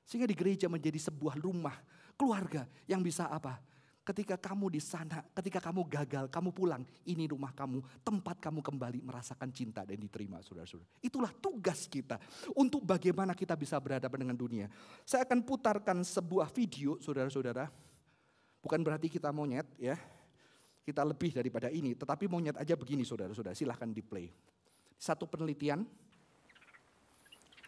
Sehingga 0.02 0.26
di 0.26 0.34
gereja 0.34 0.65
menjadi 0.65 0.98
sebuah 0.98 1.38
rumah 1.38 1.78
keluarga 2.17 2.65
yang 2.89 3.06
bisa 3.06 3.30
apa? 3.30 3.62
Ketika 4.10 4.41
kamu 4.41 4.74
di 4.74 4.82
sana, 4.82 5.22
ketika 5.38 5.62
kamu 5.69 5.86
gagal, 5.86 6.26
kamu 6.34 6.50
pulang, 6.50 6.82
ini 7.06 7.30
rumah 7.30 7.54
kamu, 7.54 7.78
tempat 8.02 8.41
kamu 8.41 8.65
kembali 8.65 9.06
merasakan 9.06 9.54
cinta 9.54 9.86
dan 9.86 10.02
diterima 10.02 10.41
saudara-saudara. 10.41 10.89
Itulah 10.98 11.30
tugas 11.38 11.86
kita 11.86 12.17
untuk 12.58 12.82
bagaimana 12.82 13.38
kita 13.38 13.54
bisa 13.54 13.78
berhadapan 13.78 14.26
dengan 14.26 14.34
dunia. 14.34 14.65
Saya 15.06 15.30
akan 15.30 15.45
putarkan 15.45 16.02
sebuah 16.02 16.50
video 16.50 16.98
saudara-saudara. 16.98 17.69
Bukan 18.65 18.82
berarti 18.82 19.13
kita 19.13 19.30
monyet 19.30 19.69
ya. 19.78 19.93
Kita 20.82 21.06
lebih 21.06 21.30
daripada 21.30 21.69
ini, 21.69 21.93
tetapi 21.93 22.26
monyet 22.26 22.58
aja 22.58 22.74
begini 22.74 23.06
saudara-saudara. 23.06 23.54
Silahkan 23.54 23.93
di 23.93 24.02
play. 24.02 24.34
Satu 24.98 25.30
penelitian. 25.30 25.86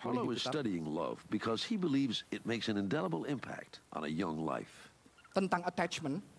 Harlow 0.02 0.34
is 0.34 0.42
studying 0.42 0.90
love 0.90 1.22
because 1.30 1.62
he 1.62 1.78
believes 1.78 2.26
it 2.34 2.42
makes 2.50 2.66
an 2.66 2.82
indelible 2.82 3.30
impact 3.30 3.86
on 3.94 4.10
a 4.10 4.10
young 4.10 4.42
life. 4.42 4.90
Tentang 5.38 5.62
attachment 5.64 6.31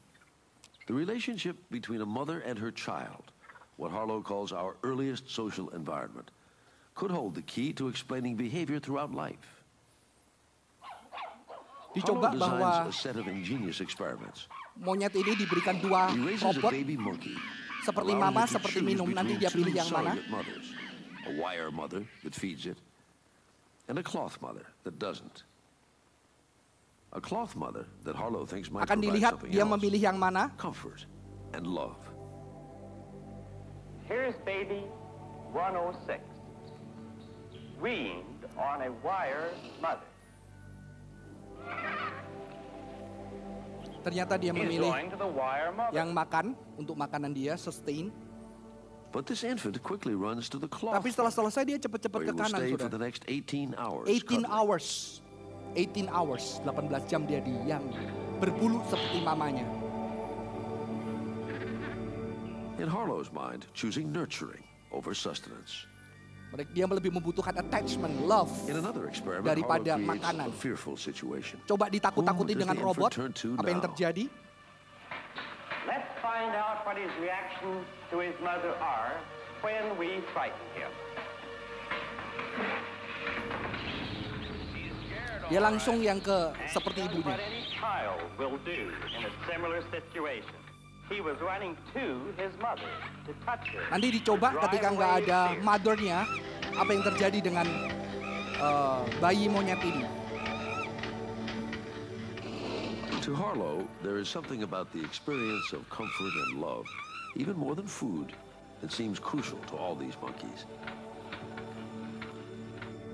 the 0.86 0.94
relationship 0.94 1.56
between 1.70 2.00
a 2.00 2.06
mother 2.06 2.40
and 2.40 2.58
her 2.58 2.70
child, 2.70 3.30
what 3.76 3.90
Harlow 3.90 4.20
calls 4.20 4.52
our 4.52 4.76
earliest 4.82 5.30
social 5.30 5.68
environment, 5.70 6.30
could 6.94 7.10
hold 7.10 7.34
the 7.34 7.42
key 7.42 7.72
to 7.72 7.88
explaining 7.88 8.36
behavior 8.36 8.78
throughout 8.78 9.12
life. 9.14 9.62
Dicoba 11.94 12.32
bahwa 12.32 12.88
a 12.88 12.92
set 12.92 13.16
of 13.16 13.28
ingenious 13.28 13.80
experiments. 13.80 14.48
monyet 14.80 15.12
ini 15.12 15.36
diberikan 15.36 15.76
dua 15.84 16.08
robot 16.08 16.72
seperti 17.82 18.12
mama, 18.14 18.42
seperti 18.46 18.78
minum. 18.80 19.10
Nanti 19.10 19.36
dia 19.36 19.50
pilih 19.50 19.74
yang 19.74 19.90
mana. 19.90 20.16
Mothers, 20.30 20.66
a 21.26 21.32
wire 21.36 21.68
mother 21.74 22.06
that 22.22 22.32
feeds 22.32 22.64
it, 22.64 22.78
and 23.90 23.98
a 23.98 24.04
cloth 24.06 24.38
mother 24.40 24.64
that 24.86 24.96
doesn't. 25.02 25.42
Akan 28.80 28.98
dilihat 29.04 29.36
dia 29.44 29.64
memilih 29.68 30.00
yang 30.00 30.16
mana. 30.16 30.48
Comfort 30.56 31.04
and 31.52 31.68
love. 31.68 32.00
Here's 34.08 34.36
baby 34.48 34.88
106, 35.52 36.20
weaned 37.80 38.44
on 38.56 38.80
a 38.84 38.90
wire 39.04 39.52
mother. 39.80 40.08
Ternyata 44.02 44.34
dia 44.34 44.50
memilih 44.50 44.90
yang 45.94 46.10
makan 46.10 46.58
untuk 46.74 46.98
makanan 46.98 47.30
dia, 47.30 47.54
sustain. 47.54 48.10
But 49.12 49.28
this 49.28 49.44
infant 49.44 49.76
quickly 49.84 50.16
runs 50.16 50.48
to 50.48 50.56
the 50.56 50.66
cloth 50.72 50.96
Tapi 50.96 51.12
setelah 51.12 51.28
selesai 51.28 51.68
dia 51.68 51.76
cepat-cepat 51.76 52.20
ke 52.24 52.32
kanan 52.32 52.60
sudah. 52.64 52.88
the 52.88 52.96
next 52.96 53.22
18 53.28 53.76
hours. 53.76 54.08
18 54.08 54.24
cuddling. 54.24 54.48
hours. 54.48 54.86
18 55.74 56.08
hours, 56.12 56.60
18 56.64 57.08
jam 57.08 57.24
dia 57.24 57.40
diam. 57.40 57.82
Berbulu 58.42 58.82
seperti 58.90 59.22
mamanya. 59.22 59.64
In 62.80 62.90
Harlow's 62.90 63.30
mind, 63.30 63.68
choosing 63.76 64.10
nurturing 64.10 64.64
over 64.90 65.14
sustenance. 65.14 65.86
Mereka 66.52 66.68
dia 66.76 66.84
lebih 66.84 67.16
membutuhkan 67.16 67.56
attachment, 67.56 68.12
love. 68.28 68.50
In 68.68 68.76
another 68.76 69.08
experiment, 69.08 69.48
Daripada 69.48 69.96
makanan. 69.96 70.52
a 70.52 70.52
fearful 70.52 71.00
situation. 71.00 71.56
Coba 71.64 71.88
ditakut-takuti 71.88 72.52
dengan 72.52 72.76
robot. 72.76 73.08
Apa 73.56 73.68
yang 73.72 73.80
terjadi? 73.80 74.28
Let's 75.88 76.12
find 76.20 76.52
out 76.52 76.84
what 76.84 77.00
his 77.00 77.08
reactions 77.24 77.88
to 78.12 78.20
his 78.20 78.36
mother 78.44 78.76
are 78.84 79.16
when 79.64 79.96
we 79.96 80.20
frighten 80.36 80.60
him. 80.76 80.92
Dia 85.52 85.60
langsung 85.60 86.00
yang 86.00 86.16
ke 86.16 86.48
seperti 86.64 87.04
ibunya. 87.12 87.36
Nanti 93.92 94.08
dicoba 94.16 94.48
ketika 94.64 94.88
nggak 94.96 95.12
ada 95.20 95.40
mothernya, 95.60 96.24
apa 96.72 96.88
yang 96.96 97.04
terjadi 97.04 97.38
dengan 97.44 97.68
eh, 98.56 99.00
bayi 99.20 99.44
monyet 99.52 99.76
ini? 99.84 100.08
To 103.20 103.36
Harlow, 103.36 103.84
there 104.00 104.16
is 104.16 104.32
something 104.32 104.64
about 104.64 104.88
the 104.96 105.04
experience 105.04 105.76
of 105.76 105.84
comfort 105.92 106.32
and 106.48 106.64
love, 106.64 106.88
even 107.36 107.60
more 107.60 107.76
than 107.76 107.84
food, 107.84 108.32
that 108.80 108.88
seems 108.88 109.20
crucial 109.20 109.60
to 109.68 109.76
all 109.76 109.92
these 109.92 110.16
monkeys. 110.24 110.64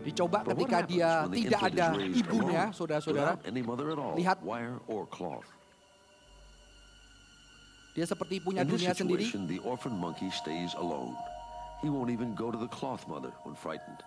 Dicoba 0.05 0.41
ketika 0.47 0.79
dia 0.87 1.11
tidak 1.29 1.61
ada 1.73 1.87
ibunya, 2.01 2.63
saudara-saudara. 2.73 3.37
Lihat. 4.17 4.39
Dia 7.99 8.07
seperti 8.07 8.39
punya 8.39 8.63
dunia 8.63 8.95
sendiri. 8.95 9.27
the 9.51 9.59
orphan 9.67 9.91
monkey 9.91 10.31
stays 10.31 10.71
alone. 10.79 11.19
He 11.83 11.91
won't 11.91 12.11
even 12.11 12.35
go 12.35 12.51
to 12.51 12.59
the 12.59 12.71
cloth 12.71 13.07
mother 13.07 13.31
when 13.47 13.55
frightened, 13.55 14.03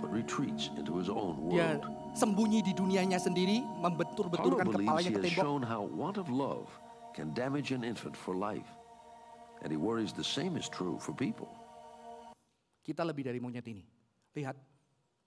but 0.00 0.08
retreats 0.08 0.72
into 0.76 0.96
his 0.96 1.12
own 1.12 1.36
Dia 1.52 1.76
world. 1.76 1.84
sembunyi 2.16 2.64
di 2.64 2.72
dunianya 2.72 3.20
sendiri, 3.20 3.60
membentur-benturkan 3.80 4.68
kepalanya 4.68 5.10
ke 5.12 5.20
tembok. 5.28 5.44
shown 5.44 5.60
how 5.64 5.84
want 5.92 6.16
of 6.16 6.32
love 6.32 6.68
can 7.12 7.32
damage 7.36 7.72
an 7.72 7.84
infant 7.84 8.16
for 8.16 8.32
life. 8.32 8.68
And 9.60 9.68
he 9.68 9.76
worries 9.76 10.16
the 10.16 10.24
same 10.24 10.56
is 10.56 10.72
true 10.72 10.96
for 10.96 11.12
people. 11.12 11.52
Kita 12.80 13.04
lebih 13.04 13.28
dari 13.28 13.36
monyet 13.44 13.64
ini. 13.68 13.84
Lihat 14.32 14.56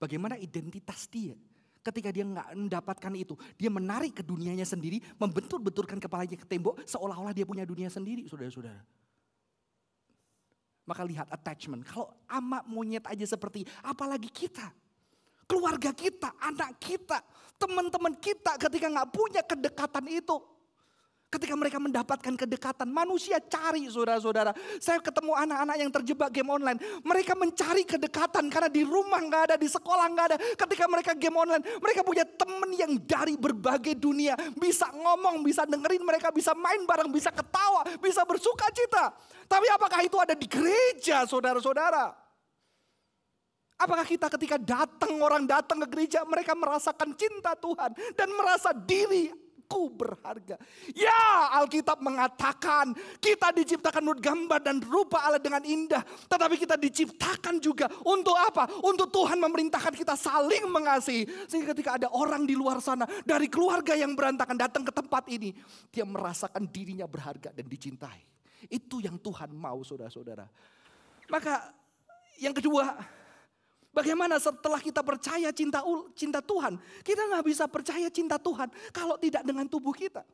bagaimana 0.04 0.36
identitas 0.36 1.08
dia. 1.08 1.40
Ketika 1.84 2.12
dia 2.16 2.24
nggak 2.24 2.56
mendapatkan 2.56 3.14
itu, 3.16 3.36
dia 3.60 3.68
menarik 3.68 4.20
ke 4.20 4.24
dunianya 4.24 4.64
sendiri, 4.64 5.04
membentur-benturkan 5.20 6.00
kepalanya 6.00 6.40
ke 6.40 6.48
tembok, 6.48 6.80
seolah-olah 6.88 7.36
dia 7.36 7.44
punya 7.44 7.68
dunia 7.68 7.92
sendiri, 7.92 8.24
saudara-saudara. 8.28 8.80
Maka 10.84 11.02
lihat 11.04 11.28
attachment. 11.32 11.84
Kalau 11.88 12.12
ama 12.28 12.64
monyet 12.68 13.04
aja 13.08 13.24
seperti, 13.24 13.68
apalagi 13.84 14.28
kita. 14.32 14.72
Keluarga 15.44 15.92
kita, 15.92 16.32
anak 16.40 16.80
kita, 16.80 17.20
teman-teman 17.60 18.16
kita 18.16 18.56
ketika 18.56 18.88
nggak 18.88 19.12
punya 19.12 19.42
kedekatan 19.44 20.08
itu. 20.08 20.40
Ketika 21.34 21.58
mereka 21.58 21.82
mendapatkan 21.82 22.34
kedekatan, 22.38 22.86
manusia 22.94 23.42
cari 23.42 23.90
saudara-saudara. 23.90 24.54
Saya 24.78 25.02
ketemu 25.02 25.34
anak-anak 25.34 25.76
yang 25.82 25.90
terjebak 25.90 26.30
game 26.30 26.54
online. 26.54 26.78
Mereka 27.02 27.34
mencari 27.34 27.90
kedekatan 27.90 28.54
karena 28.54 28.70
di 28.70 28.86
rumah 28.86 29.18
nggak 29.18 29.44
ada, 29.50 29.56
di 29.58 29.66
sekolah 29.66 30.06
nggak 30.14 30.26
ada. 30.30 30.38
Ketika 30.38 30.86
mereka 30.86 31.18
game 31.18 31.34
online, 31.34 31.66
mereka 31.82 32.06
punya 32.06 32.22
teman 32.22 32.70
yang 32.78 32.94
dari 33.02 33.34
berbagai 33.34 33.98
dunia. 33.98 34.38
Bisa 34.54 34.94
ngomong, 34.94 35.42
bisa 35.42 35.66
dengerin, 35.66 36.06
mereka 36.06 36.30
bisa 36.30 36.54
main 36.54 36.86
bareng, 36.86 37.10
bisa 37.10 37.34
ketawa, 37.34 37.82
bisa 37.98 38.22
bersuka 38.30 38.70
cita. 38.70 39.10
Tapi 39.50 39.66
apakah 39.74 40.06
itu 40.06 40.22
ada 40.22 40.38
di 40.38 40.46
gereja 40.46 41.26
saudara-saudara? 41.26 42.14
Apakah 43.82 44.06
kita 44.06 44.30
ketika 44.38 44.62
datang 44.62 45.18
orang 45.18 45.50
datang 45.50 45.82
ke 45.82 45.88
gereja 45.90 46.22
mereka 46.30 46.54
merasakan 46.54 47.18
cinta 47.18 47.58
Tuhan 47.58 47.90
dan 48.14 48.30
merasa 48.38 48.70
diriku 49.64 49.90
berharga. 49.90 50.60
Ya 50.92 51.50
Alkitab 51.60 52.04
mengatakan 52.04 52.92
kita 53.18 53.56
diciptakan 53.56 54.04
menurut 54.04 54.22
gambar 54.22 54.60
dan 54.60 54.78
rupa 54.84 55.24
Allah 55.24 55.40
dengan 55.40 55.64
indah. 55.64 56.04
Tetapi 56.04 56.56
kita 56.60 56.76
diciptakan 56.76 57.58
juga 57.64 57.88
untuk 58.04 58.36
apa? 58.36 58.68
Untuk 58.84 59.10
Tuhan 59.10 59.40
memerintahkan 59.40 59.96
kita 59.96 60.20
saling 60.20 60.68
mengasihi. 60.68 61.26
Sehingga 61.48 61.72
ketika 61.74 61.98
ada 61.98 62.08
orang 62.12 62.44
di 62.46 62.54
luar 62.54 62.84
sana 62.84 63.08
dari 63.24 63.48
keluarga 63.48 63.96
yang 63.96 64.14
berantakan 64.14 64.60
datang 64.60 64.84
ke 64.84 64.92
tempat 64.94 65.24
ini. 65.32 65.56
Dia 65.90 66.04
merasakan 66.04 66.68
dirinya 66.70 67.08
berharga 67.08 67.56
dan 67.56 67.66
dicintai. 67.66 68.22
Itu 68.68 69.00
yang 69.04 69.20
Tuhan 69.20 69.52
mau 69.56 69.80
saudara-saudara. 69.84 70.48
Maka 71.32 71.72
yang 72.40 72.52
kedua 72.56 72.96
Bagaimana 73.94 74.42
setelah 74.42 74.82
kita 74.82 75.06
percaya 75.06 75.54
cinta 75.54 75.86
cinta 76.18 76.42
Tuhan, 76.42 76.82
kita 77.06 77.22
nggak 77.30 77.46
bisa 77.46 77.70
percaya 77.70 78.10
cinta 78.10 78.42
Tuhan 78.42 78.74
kalau 78.90 79.22
tidak 79.22 79.46
dengan 79.46 79.70
tubuh 79.70 79.94
kita. 79.94 80.26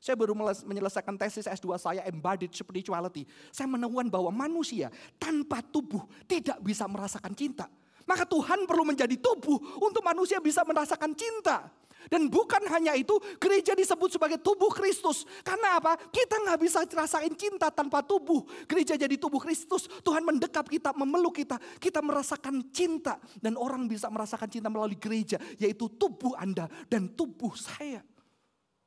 Saya 0.00 0.16
baru 0.16 0.36
menyelesaikan 0.36 1.16
tesis 1.16 1.48
S2 1.48 1.80
saya 1.80 2.04
Embodied 2.08 2.52
Spirituality. 2.52 3.24
Saya 3.48 3.68
menemukan 3.68 4.08
bahwa 4.08 4.28
manusia 4.32 4.92
tanpa 5.16 5.64
tubuh 5.64 6.04
tidak 6.28 6.60
bisa 6.60 6.84
merasakan 6.84 7.32
cinta. 7.32 7.68
Maka 8.04 8.28
Tuhan 8.28 8.68
perlu 8.68 8.84
menjadi 8.84 9.16
tubuh 9.16 9.80
untuk 9.80 10.04
manusia 10.04 10.40
bisa 10.44 10.60
merasakan 10.64 11.16
cinta. 11.16 11.72
Dan 12.12 12.28
bukan 12.28 12.60
hanya 12.68 12.92
itu, 12.92 13.16
gereja 13.40 13.72
disebut 13.72 14.16
sebagai 14.16 14.38
tubuh 14.40 14.68
Kristus. 14.72 15.24
Karena 15.40 15.80
apa? 15.80 15.96
Kita 15.96 16.40
nggak 16.40 16.58
bisa 16.60 16.84
rasain 16.84 17.32
cinta 17.32 17.72
tanpa 17.72 18.04
tubuh. 18.04 18.44
Gereja 18.68 18.96
jadi 18.98 19.16
tubuh 19.16 19.40
Kristus. 19.40 19.88
Tuhan 20.04 20.24
mendekap 20.24 20.68
kita, 20.68 20.92
memeluk 20.92 21.40
kita. 21.40 21.56
Kita 21.80 22.04
merasakan 22.04 22.68
cinta. 22.74 23.16
Dan 23.40 23.56
orang 23.56 23.88
bisa 23.88 24.12
merasakan 24.12 24.48
cinta 24.52 24.68
melalui 24.68 25.00
gereja. 25.00 25.40
Yaitu 25.56 25.88
tubuh 25.96 26.36
Anda 26.36 26.68
dan 26.88 27.12
tubuh 27.12 27.56
saya. 27.56 28.04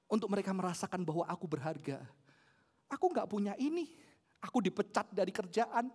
Untuk 0.08 0.32
mereka 0.32 0.56
merasakan 0.56 1.03
bahwa 1.03 1.27
aku 1.27 1.45
berharga. 1.49 1.99
Aku 2.88 3.12
nggak 3.12 3.27
punya 3.27 3.53
ini. 3.60 3.91
Aku 4.39 4.62
dipecat 4.63 5.12
dari 5.12 5.34
kerjaan. 5.34 5.89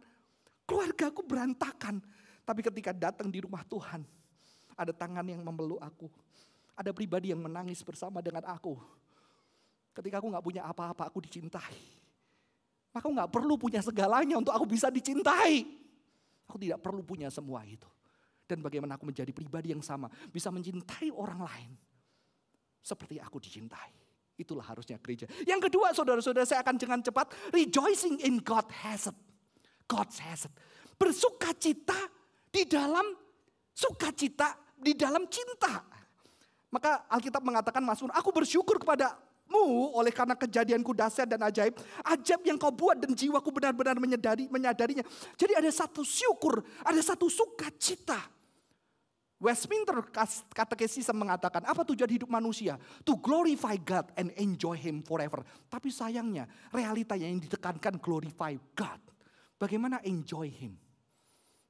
Keluarga 0.68 1.08
aku 1.08 1.24
berantakan. 1.24 2.02
Tapi 2.42 2.60
ketika 2.60 2.92
datang 2.92 3.30
di 3.30 3.40
rumah 3.40 3.62
Tuhan. 3.64 4.04
Ada 4.76 4.92
tangan 4.92 5.24
yang 5.28 5.44
memeluk 5.44 5.80
aku. 5.80 6.08
Ada 6.72 6.90
pribadi 6.96 7.30
yang 7.30 7.44
menangis 7.44 7.84
bersama 7.84 8.24
dengan 8.24 8.44
aku. 8.48 8.80
Ketika 9.92 10.24
aku 10.24 10.32
nggak 10.32 10.44
punya 10.44 10.62
apa-apa, 10.64 11.08
aku 11.12 11.20
dicintai. 11.20 11.76
Maka 12.92 13.04
aku 13.04 13.12
nggak 13.12 13.30
perlu 13.32 13.54
punya 13.60 13.80
segalanya 13.84 14.40
untuk 14.40 14.52
aku 14.52 14.64
bisa 14.64 14.88
dicintai. 14.88 15.64
Aku 16.48 16.56
tidak 16.60 16.80
perlu 16.84 17.04
punya 17.04 17.28
semua 17.28 17.64
itu. 17.64 17.88
Dan 18.44 18.60
bagaimana 18.60 19.00
aku 19.00 19.08
menjadi 19.08 19.32
pribadi 19.32 19.72
yang 19.72 19.80
sama. 19.80 20.08
Bisa 20.28 20.52
mencintai 20.52 21.08
orang 21.12 21.40
lain. 21.40 21.70
Seperti 22.84 23.16
aku 23.16 23.40
dicintai. 23.40 23.92
Itulah 24.36 24.64
harusnya 24.64 25.00
gereja. 25.00 25.28
Yang 25.44 25.72
kedua 25.72 25.92
saudara-saudara 25.96 26.44
saya 26.48 26.60
akan 26.60 26.76
dengan 26.76 27.00
cepat. 27.00 27.32
Rejoicing 27.52 28.20
in 28.24 28.40
God 28.40 28.68
has 28.84 29.08
it. 29.08 29.16
God 29.88 30.08
has 30.24 30.48
it. 30.48 30.54
Bersuka 30.96 31.52
cita 31.56 31.96
di 32.52 32.68
dalam 32.68 33.16
sukacita, 33.72 34.56
di 34.76 34.92
dalam 34.92 35.24
cinta. 35.32 36.01
Maka 36.72 37.04
Alkitab 37.12 37.44
mengatakan 37.44 37.84
Mazmur, 37.84 38.08
aku 38.16 38.32
bersyukur 38.32 38.80
kepadamu 38.80 39.92
oleh 39.92 40.08
karena 40.08 40.32
kejadianku 40.32 40.96
dahsyat 40.96 41.28
dan 41.28 41.44
ajaib. 41.44 41.76
Ajaib 42.00 42.40
yang 42.48 42.56
kau 42.56 42.72
buat 42.72 42.96
dan 42.96 43.12
jiwaku 43.12 43.52
benar-benar 43.52 44.00
menyadari, 44.00 44.48
menyadarinya. 44.48 45.04
Jadi 45.36 45.52
ada 45.52 45.68
satu 45.68 46.00
syukur, 46.00 46.64
ada 46.80 46.96
satu 47.04 47.28
sukacita. 47.28 48.16
Westminster 49.42 49.98
Catechism 50.54 51.18
mengatakan, 51.18 51.66
apa 51.66 51.82
tujuan 51.82 52.08
hidup 52.08 52.30
manusia? 52.30 52.78
To 53.02 53.18
glorify 53.18 53.74
God 53.74 54.08
and 54.14 54.30
enjoy 54.38 54.78
Him 54.78 55.02
forever. 55.02 55.42
Tapi 55.66 55.90
sayangnya, 55.90 56.46
realita 56.70 57.18
yang 57.18 57.42
ditekankan 57.42 57.98
glorify 57.98 58.54
God. 58.72 59.02
Bagaimana 59.58 59.98
enjoy 60.06 60.46
Him? 60.46 60.78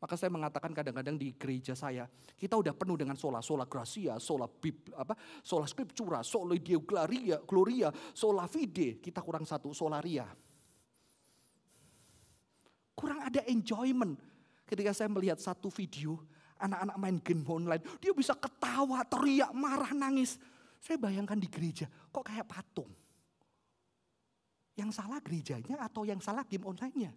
Maka 0.03 0.19
saya 0.19 0.35
mengatakan 0.35 0.75
kadang-kadang 0.75 1.15
di 1.15 1.31
gereja 1.39 1.79
saya, 1.79 2.11
kita 2.35 2.59
udah 2.59 2.75
penuh 2.75 2.99
dengan 2.99 3.15
sola, 3.15 3.39
sola 3.39 3.71
gracia, 3.71 4.19
sola 4.19 4.51
bib, 4.51 4.91
apa, 4.99 5.15
sola 5.47 5.63
scriptura, 5.63 6.27
sola 6.27 6.59
deo 6.59 6.83
gloria, 6.83 7.39
gloria, 7.47 7.87
sola 8.11 8.51
fide. 8.51 8.99
Kita 8.99 9.23
kurang 9.23 9.47
satu, 9.47 9.71
solaria. 9.71 10.27
Kurang 12.99 13.23
ada 13.23 13.47
enjoyment. 13.47 14.19
Ketika 14.67 14.91
saya 14.91 15.07
melihat 15.07 15.39
satu 15.39 15.71
video, 15.71 16.19
anak-anak 16.59 16.97
main 16.99 17.17
game 17.23 17.47
online, 17.47 17.83
dia 18.03 18.11
bisa 18.11 18.35
ketawa, 18.35 19.07
teriak, 19.07 19.55
marah, 19.55 19.95
nangis. 19.95 20.35
Saya 20.83 20.99
bayangkan 20.99 21.39
di 21.39 21.47
gereja, 21.47 21.87
kok 22.11 22.27
kayak 22.27 22.51
patung. 22.51 22.91
Yang 24.75 24.99
salah 24.99 25.23
gerejanya 25.23 25.79
atau 25.79 26.03
yang 26.03 26.19
salah 26.19 26.43
game 26.43 26.67
online-nya? 26.67 27.15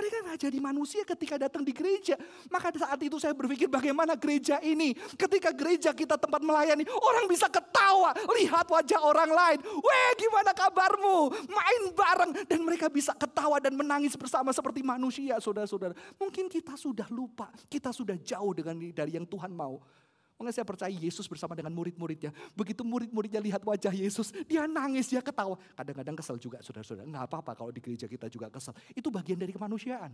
Mereka 0.00 0.16
nggak 0.24 0.40
jadi 0.48 0.58
manusia 0.64 1.02
ketika 1.04 1.36
datang 1.36 1.60
di 1.60 1.76
gereja. 1.76 2.16
Maka 2.48 2.72
saat 2.72 2.96
itu 3.04 3.20
saya 3.20 3.36
berpikir 3.36 3.68
bagaimana 3.68 4.16
gereja 4.16 4.56
ini. 4.64 4.96
Ketika 4.96 5.52
gereja 5.52 5.92
kita 5.92 6.16
tempat 6.16 6.40
melayani, 6.40 6.88
orang 6.88 7.28
bisa 7.28 7.52
ketawa, 7.52 8.16
lihat 8.40 8.64
wajah 8.64 9.00
orang 9.04 9.28
lain. 9.28 9.58
Weh 9.60 10.10
gimana 10.16 10.56
kabarmu? 10.56 11.36
Main 11.52 11.82
bareng. 11.92 12.30
Dan 12.48 12.64
mereka 12.64 12.88
bisa 12.88 13.12
ketawa 13.12 13.60
dan 13.60 13.76
menangis 13.76 14.16
bersama 14.16 14.56
seperti 14.56 14.80
manusia 14.80 15.36
saudara-saudara. 15.36 15.92
Mungkin 16.16 16.48
kita 16.48 16.80
sudah 16.80 17.12
lupa, 17.12 17.52
kita 17.68 17.92
sudah 17.92 18.16
jauh 18.16 18.56
dengan 18.56 18.80
dari 18.96 19.20
yang 19.20 19.28
Tuhan 19.28 19.52
mau. 19.52 19.99
Makanya 20.40 20.56
saya 20.56 20.64
percaya 20.64 20.88
Yesus 20.88 21.28
bersama 21.28 21.52
dengan 21.52 21.68
murid-muridnya. 21.76 22.32
Begitu 22.56 22.80
murid-muridnya 22.80 23.44
lihat 23.44 23.60
wajah 23.60 23.92
Yesus, 23.92 24.32
dia 24.48 24.64
nangis, 24.64 25.12
dia 25.12 25.20
ketawa. 25.20 25.60
Kadang-kadang 25.76 26.16
kesel 26.16 26.40
juga 26.40 26.64
saudara-saudara. 26.64 27.04
Nggak 27.04 27.24
apa-apa 27.28 27.52
kalau 27.52 27.68
di 27.68 27.84
gereja 27.84 28.08
kita 28.08 28.24
juga 28.32 28.48
kesel. 28.48 28.72
Itu 28.96 29.12
bagian 29.12 29.36
dari 29.36 29.52
kemanusiaan. 29.52 30.08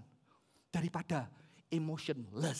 Daripada 0.66 1.30
emotionless. 1.70 2.58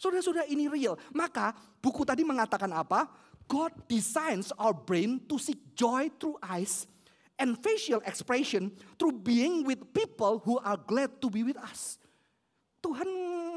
Saudara-saudara 0.00 0.48
ini 0.48 0.72
real. 0.72 0.96
Maka 1.12 1.52
buku 1.84 2.00
tadi 2.08 2.24
mengatakan 2.24 2.72
apa? 2.72 3.12
God 3.44 3.84
designs 3.84 4.56
our 4.56 4.72
brain 4.72 5.20
to 5.28 5.36
seek 5.36 5.60
joy 5.76 6.08
through 6.16 6.40
eyes 6.40 6.88
and 7.36 7.60
facial 7.60 8.00
expression 8.08 8.72
through 8.96 9.20
being 9.20 9.68
with 9.68 9.84
people 9.92 10.40
who 10.48 10.56
are 10.64 10.80
glad 10.80 11.12
to 11.20 11.28
be 11.28 11.44
with 11.44 11.60
us. 11.60 12.00
Tuhan 12.80 13.04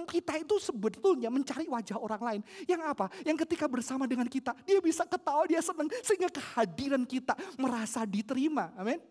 kita 0.05 0.37
itu 0.39 0.55
sebetulnya 0.61 1.27
mencari 1.33 1.65
wajah 1.65 1.97
orang 1.97 2.21
lain. 2.21 2.41
Yang 2.69 2.81
apa? 2.85 3.05
Yang 3.25 3.37
ketika 3.43 3.65
bersama 3.65 4.05
dengan 4.05 4.29
kita, 4.29 4.53
dia 4.63 4.79
bisa 4.79 5.03
ketawa, 5.03 5.43
dia 5.49 5.59
senang. 5.59 5.89
Sehingga 6.05 6.29
kehadiran 6.29 7.03
kita 7.03 7.33
merasa 7.57 8.05
diterima. 8.05 8.71
Amin. 8.77 9.01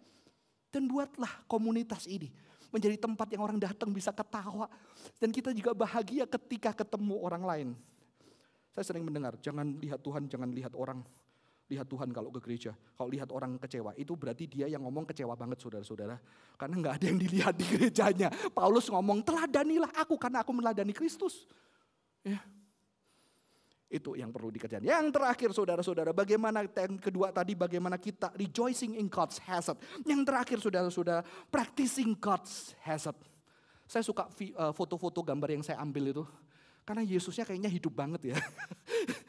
Dan 0.70 0.86
buatlah 0.86 1.44
komunitas 1.50 2.06
ini 2.06 2.30
menjadi 2.74 2.98
tempat 2.98 3.30
yang 3.30 3.42
orang 3.46 3.58
datang 3.62 3.94
bisa 3.94 4.10
ketawa. 4.10 4.66
Dan 5.22 5.30
kita 5.30 5.54
juga 5.54 5.70
bahagia 5.74 6.26
ketika 6.26 6.74
ketemu 6.74 7.14
orang 7.22 7.42
lain. 7.46 7.68
Saya 8.74 8.90
sering 8.90 9.06
mendengar, 9.06 9.38
jangan 9.38 9.78
lihat 9.78 10.02
Tuhan, 10.02 10.26
jangan 10.26 10.50
lihat 10.50 10.74
orang 10.74 11.06
lihat 11.64 11.88
Tuhan 11.88 12.12
kalau 12.12 12.28
ke 12.28 12.40
gereja. 12.44 12.76
Kalau 12.76 13.08
lihat 13.08 13.32
orang 13.32 13.56
kecewa, 13.56 13.96
itu 13.96 14.12
berarti 14.12 14.44
dia 14.44 14.66
yang 14.68 14.84
ngomong 14.84 15.08
kecewa 15.08 15.32
banget 15.32 15.64
saudara-saudara. 15.64 16.20
Karena 16.60 16.74
nggak 16.76 16.94
ada 17.00 17.04
yang 17.08 17.18
dilihat 17.18 17.54
di 17.56 17.64
gerejanya. 17.64 18.28
Paulus 18.52 18.92
ngomong, 18.92 19.24
teladanilah 19.24 19.90
aku 19.96 20.20
karena 20.20 20.44
aku 20.44 20.52
meladani 20.52 20.92
Kristus. 20.92 21.48
Ya. 22.20 22.40
Itu 23.88 24.18
yang 24.18 24.28
perlu 24.34 24.52
dikerjakan. 24.52 24.84
Yang 24.84 25.06
terakhir 25.14 25.50
saudara-saudara, 25.56 26.10
bagaimana 26.12 26.66
yang 26.66 26.98
kedua 27.00 27.32
tadi 27.32 27.56
bagaimana 27.56 27.96
kita 27.96 28.34
rejoicing 28.36 29.00
in 29.00 29.08
God's 29.08 29.40
hazard. 29.40 29.80
Yang 30.04 30.20
terakhir 30.28 30.58
saudara-saudara, 30.60 31.22
practicing 31.48 32.12
God's 32.18 32.76
hazard. 32.84 33.16
Saya 33.88 34.04
suka 34.04 34.28
eh, 34.36 34.72
foto-foto 34.76 35.24
gambar 35.24 35.48
yang 35.56 35.64
saya 35.64 35.80
ambil 35.80 36.12
itu. 36.12 36.24
Karena 36.84 37.00
Yesusnya 37.00 37.48
kayaknya 37.48 37.72
hidup 37.72 37.96
banget 37.96 38.34
ya. 38.34 38.36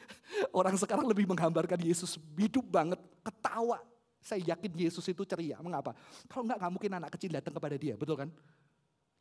Orang 0.56 0.72
sekarang 0.80 1.04
lebih 1.04 1.28
menggambarkan 1.28 1.76
Yesus 1.84 2.16
hidup 2.40 2.64
banget, 2.64 2.96
ketawa. 3.20 3.76
Saya 4.24 4.56
yakin 4.56 4.72
Yesus 4.72 5.04
itu 5.04 5.20
ceria. 5.28 5.60
Mengapa? 5.60 5.92
Kalau 6.24 6.48
enggak, 6.48 6.56
enggak 6.56 6.72
mungkin 6.72 6.90
anak 6.96 7.10
kecil 7.12 7.28
datang 7.36 7.52
kepada 7.52 7.76
dia, 7.76 7.92
betul 7.92 8.16
kan? 8.16 8.32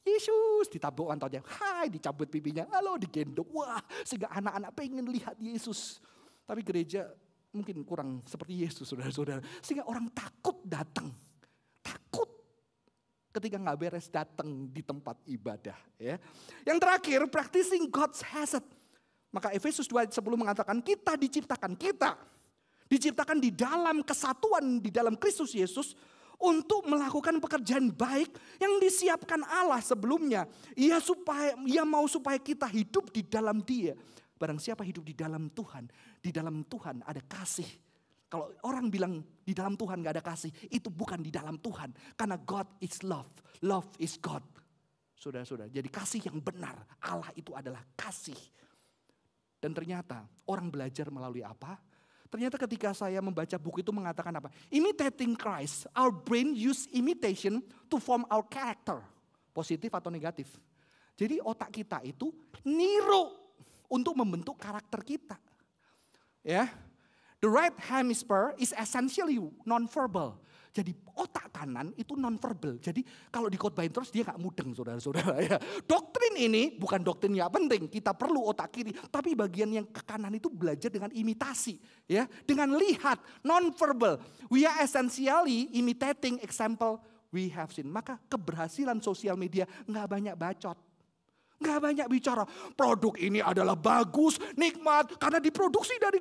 Yesus 0.07 0.71
ditabuk 0.71 1.11
kantongnya, 1.11 1.43
hai 1.59 1.91
dicabut 1.91 2.31
pipinya, 2.31 2.63
halo 2.71 2.95
digendong. 2.95 3.51
Wah, 3.51 3.83
sehingga 4.07 4.31
anak-anak 4.31 4.71
pengen 4.79 5.03
lihat 5.11 5.35
Yesus. 5.35 5.99
Tapi 6.47 6.63
gereja 6.63 7.11
mungkin 7.51 7.83
kurang 7.83 8.23
seperti 8.23 8.63
Yesus, 8.63 8.87
saudara-saudara. 8.87 9.43
Sehingga 9.59 9.83
orang 9.91 10.07
takut 10.15 10.63
datang. 10.63 11.11
Takut 11.83 12.31
ketika 13.35 13.59
nggak 13.59 13.75
beres 13.75 14.07
datang 14.07 14.71
di 14.71 14.79
tempat 14.79 15.19
ibadah. 15.27 15.75
Ya. 15.99 16.15
Yang 16.63 16.79
terakhir, 16.79 17.19
practicing 17.27 17.91
God's 17.91 18.23
hazard. 18.23 18.63
Maka 19.35 19.51
Efesus 19.51 19.83
2 19.91 20.15
sebelum 20.15 20.47
mengatakan 20.47 20.79
kita 20.79 21.19
diciptakan, 21.19 21.75
kita 21.75 22.15
diciptakan 22.87 23.43
di 23.43 23.51
dalam 23.51 23.99
kesatuan 23.99 24.79
di 24.79 24.87
dalam 24.87 25.19
Kristus 25.19 25.51
Yesus 25.51 25.91
untuk 26.39 26.87
melakukan 26.87 27.43
pekerjaan 27.43 27.91
baik 27.91 28.31
yang 28.63 28.79
disiapkan 28.79 29.43
Allah 29.43 29.83
sebelumnya. 29.83 30.47
Ia 30.79 31.03
supaya 31.03 31.59
ia 31.67 31.83
mau 31.83 32.07
supaya 32.07 32.39
kita 32.39 32.63
hidup 32.71 33.11
di 33.11 33.27
dalam 33.27 33.59
Dia. 33.59 33.91
Barang 34.35 34.59
siapa 34.59 34.87
hidup 34.87 35.03
di 35.03 35.15
dalam 35.15 35.51
Tuhan, 35.51 35.87
di 36.23 36.31
dalam 36.31 36.63
Tuhan 36.67 37.03
ada 37.03 37.19
kasih. 37.23 37.67
Kalau 38.27 38.51
orang 38.67 38.91
bilang 38.91 39.23
di 39.43 39.55
dalam 39.55 39.79
Tuhan 39.79 40.03
gak 40.03 40.19
ada 40.19 40.25
kasih, 40.25 40.51
itu 40.67 40.91
bukan 40.91 41.23
di 41.23 41.31
dalam 41.31 41.55
Tuhan. 41.55 41.91
Karena 42.19 42.35
God 42.35 42.67
is 42.83 42.99
love, 43.03 43.31
love 43.63 43.87
is 43.95 44.19
God. 44.19 44.43
Sudah-sudah, 45.15 45.71
jadi 45.71 45.87
kasih 45.87 46.27
yang 46.27 46.43
benar, 46.43 46.75
Allah 46.99 47.31
itu 47.39 47.55
adalah 47.55 47.79
kasih. 47.95 48.35
Dan 49.59 49.73
ternyata 49.73 50.27
orang 50.45 50.69
belajar 50.69 51.09
melalui 51.09 51.41
apa? 51.41 51.79
Ternyata 52.29 52.59
ketika 52.59 52.91
saya 52.91 53.23
membaca 53.23 53.55
buku 53.55 53.79
itu 53.79 53.95
mengatakan 53.95 54.33
apa? 54.35 54.51
Imitating 54.67 55.37
Christ, 55.37 55.87
our 55.95 56.11
brain 56.11 56.51
use 56.51 56.89
imitation 56.91 57.63
to 57.87 57.95
form 58.01 58.27
our 58.27 58.43
character. 58.45 58.99
Positif 59.55 59.87
atau 59.95 60.11
negatif. 60.11 60.51
Jadi 61.15 61.39
otak 61.39 61.71
kita 61.71 62.03
itu 62.03 62.35
niru 62.67 63.31
untuk 63.87 64.11
membentuk 64.19 64.59
karakter 64.59 64.99
kita. 64.99 65.39
Ya. 66.43 66.67
The 67.39 67.47
right 67.47 67.75
hemisphere 67.87 68.51
is 68.59 68.75
essentially 68.75 69.39
non-verbal. 69.63 70.35
Jadi 70.75 70.91
otak 71.15 71.55
kanan 71.55 71.95
itu 71.95 72.19
non-verbal. 72.19 72.75
Jadi 72.83 72.99
kalau 73.31 73.47
dikotbahin 73.47 73.95
terus 73.95 74.11
dia 74.11 74.27
gak 74.27 74.35
mudeng 74.35 74.75
saudara-saudara 74.75 75.39
ya. 75.47 75.55
Doktrin 75.87 76.35
ini 76.35 76.75
bukan 76.75 76.99
doktrin 76.99 77.31
yang 77.31 77.47
penting. 77.47 77.87
Kita 77.87 78.11
perlu 78.11 78.43
otak 78.43 78.75
kiri. 78.75 78.91
Tapi 78.91 79.39
bagian 79.39 79.71
yang 79.71 79.87
ke 79.87 80.03
kanan 80.03 80.35
itu 80.35 80.51
belajar 80.51 80.91
dengan 80.91 81.15
imitasi. 81.15 81.79
ya 82.11 82.27
Dengan 82.43 82.75
lihat, 82.75 83.23
non-verbal. 83.39 84.19
We 84.51 84.67
are 84.67 84.83
essentially 84.83 85.71
imitating 85.79 86.43
example 86.43 86.99
we 87.31 87.47
have 87.55 87.71
seen. 87.71 87.87
Maka 87.87 88.19
keberhasilan 88.27 88.99
sosial 88.99 89.39
media 89.39 89.63
gak 89.87 90.11
banyak 90.11 90.35
bacot. 90.35 90.75
Gak 91.55 91.79
banyak 91.79 92.11
bicara 92.11 92.43
produk 92.75 93.15
ini 93.15 93.39
adalah 93.39 93.79
bagus, 93.79 94.35
nikmat 94.59 95.15
karena 95.15 95.39
diproduksi 95.39 95.95
dari 96.03 96.19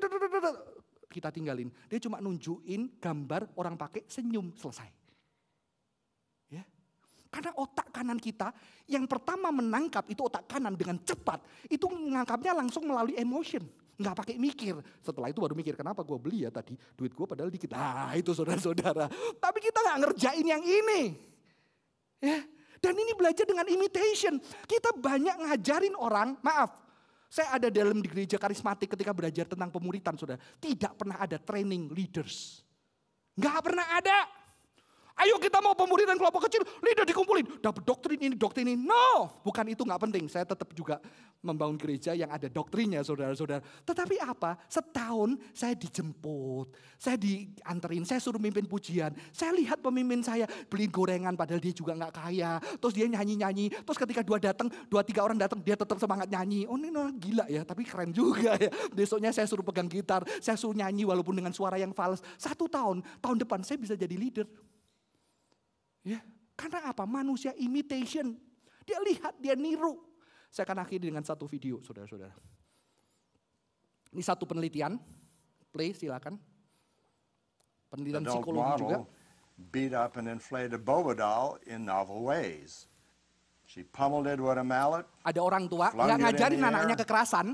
kita 1.14 1.31
tinggalin. 1.31 1.70
Dia 1.87 2.03
cuma 2.03 2.18
nunjukin 2.18 2.98
gambar 2.98 3.55
orang 3.55 3.79
pakai 3.79 4.03
senyum 4.11 4.50
selesai. 4.59 4.90
Ya. 6.50 6.66
Karena 7.31 7.55
otak 7.55 7.94
kanan 7.94 8.18
kita 8.18 8.50
yang 8.90 9.07
pertama 9.07 9.55
menangkap 9.55 10.03
itu 10.11 10.27
otak 10.27 10.50
kanan 10.50 10.74
dengan 10.74 10.98
cepat. 10.98 11.38
Itu 11.70 11.87
menangkapnya 11.87 12.50
langsung 12.59 12.90
melalui 12.90 13.14
emotion. 13.14 13.62
Nggak 13.94 14.27
pakai 14.27 14.37
mikir. 14.42 14.74
Setelah 14.98 15.31
itu 15.31 15.38
baru 15.38 15.55
mikir 15.55 15.79
kenapa 15.79 16.03
gue 16.03 16.18
beli 16.18 16.42
ya 16.42 16.50
tadi. 16.50 16.74
Duit 16.98 17.14
gue 17.14 17.27
padahal 17.31 17.55
dikit. 17.55 17.70
Ah 17.79 18.11
itu 18.18 18.35
saudara-saudara. 18.35 19.07
Tapi 19.38 19.59
kita 19.62 19.79
nggak 19.79 19.98
ngerjain 20.03 20.46
yang 20.46 20.62
ini. 20.66 21.14
Ya. 22.18 22.42
Dan 22.83 23.00
ini 23.00 23.16
belajar 23.16 23.48
dengan 23.48 23.64
imitation. 23.64 24.37
Kita 24.68 24.92
banyak 24.92 25.40
ngajarin 25.40 25.96
orang, 25.96 26.37
maaf, 26.44 26.84
saya 27.35 27.59
ada 27.59 27.66
dalam 27.66 27.99
di 27.99 28.07
gereja 28.07 28.38
karismatik 28.38 28.94
ketika 28.94 29.11
belajar 29.11 29.42
tentang 29.51 29.66
pemuritan, 29.66 30.14
saudara. 30.14 30.38
Tidak 30.38 30.94
pernah 30.94 31.18
ada 31.18 31.35
training 31.42 31.90
leaders. 31.90 32.62
Nggak 33.35 33.59
pernah 33.59 33.87
ada. 33.90 34.18
Ayo 35.14 35.38
kita 35.38 35.62
mau 35.62 35.79
pemuritan 35.79 36.18
kelompok 36.18 36.50
kecil, 36.50 36.66
leader 36.83 37.07
dikumpulin. 37.07 37.46
Dapat 37.62 37.87
doktrin 37.87 38.19
ini, 38.19 38.35
doktrin 38.35 38.67
ini. 38.67 38.83
No, 38.83 39.31
bukan 39.46 39.62
itu 39.71 39.87
nggak 39.87 40.10
penting. 40.10 40.27
Saya 40.27 40.42
tetap 40.42 40.75
juga 40.75 40.98
membangun 41.38 41.79
gereja 41.79 42.19
yang 42.19 42.35
ada 42.35 42.50
doktrinnya 42.50 42.98
saudara-saudara. 43.06 43.62
Tetapi 43.87 44.19
apa? 44.19 44.58
Setahun 44.67 45.38
saya 45.54 45.79
dijemput, 45.79 46.75
saya 46.98 47.15
dianterin, 47.15 48.02
saya 48.02 48.19
suruh 48.19 48.42
mimpin 48.42 48.67
pujian. 48.67 49.15
Saya 49.31 49.54
lihat 49.54 49.79
pemimpin 49.79 50.19
saya 50.19 50.50
beli 50.67 50.90
gorengan 50.90 51.38
padahal 51.38 51.62
dia 51.62 51.71
juga 51.71 51.94
nggak 51.94 52.15
kaya. 52.19 52.58
Terus 52.83 52.98
dia 52.98 53.06
nyanyi-nyanyi. 53.06 53.71
Terus 53.87 53.98
ketika 54.00 54.27
dua 54.27 54.42
datang, 54.42 54.67
dua 54.90 55.06
tiga 55.06 55.23
orang 55.23 55.38
datang, 55.38 55.62
dia 55.62 55.79
tetap 55.79 55.94
semangat 56.02 56.27
nyanyi. 56.27 56.67
Oh 56.67 56.75
ini 56.75 56.90
orang 56.90 57.15
gila 57.23 57.46
ya, 57.46 57.62
tapi 57.62 57.87
keren 57.87 58.10
juga 58.10 58.58
ya. 58.58 58.67
Besoknya 58.90 59.31
saya 59.31 59.46
suruh 59.46 59.62
pegang 59.62 59.87
gitar, 59.87 60.27
saya 60.42 60.58
suruh 60.58 60.75
nyanyi 60.75 61.06
walaupun 61.06 61.38
dengan 61.38 61.54
suara 61.54 61.79
yang 61.79 61.94
fals. 61.94 62.19
Satu 62.35 62.67
tahun, 62.67 62.98
tahun 63.23 63.37
depan 63.46 63.62
saya 63.62 63.79
bisa 63.79 63.94
jadi 63.94 64.19
leader. 64.19 64.50
Ya, 66.05 66.21
karena 66.55 66.92
apa? 66.92 67.09
Manusia 67.09 67.57
imitation. 67.57 68.37
Dia 68.85 69.00
lihat, 69.00 69.35
dia 69.40 69.57
niru. 69.57 70.05
Saya 70.52 70.69
akan 70.69 70.85
akhiri 70.85 71.09
dengan 71.09 71.25
satu 71.25 71.48
video, 71.48 71.81
saudara-saudara. 71.81 72.37
Ini 74.15 74.23
satu 74.23 74.46
penelitian, 74.46 75.00
play 75.75 75.96
silakan. 75.96 76.38
Penelitian 77.90 78.23
psikologi 78.29 78.73
juga. 78.79 78.98
beat 79.71 79.94
up 79.94 80.19
and 80.19 80.27
inflated 80.27 80.83
Boba 80.83 81.15
doll 81.15 81.59
in 81.67 81.87
novel 81.87 82.27
ways. 82.27 82.90
She 83.65 83.83
pummeled 83.83 84.27
it 84.27 84.38
with 84.42 84.59
a 84.61 84.67
mallet, 84.67 85.07
Ada 85.25 85.40
orang 85.40 85.71
tua 85.71 85.88
nggak 85.90 86.19
in 86.19 86.23
ngajarin 86.27 86.61
anaknya 86.63 86.96
kekerasan, 87.00 87.46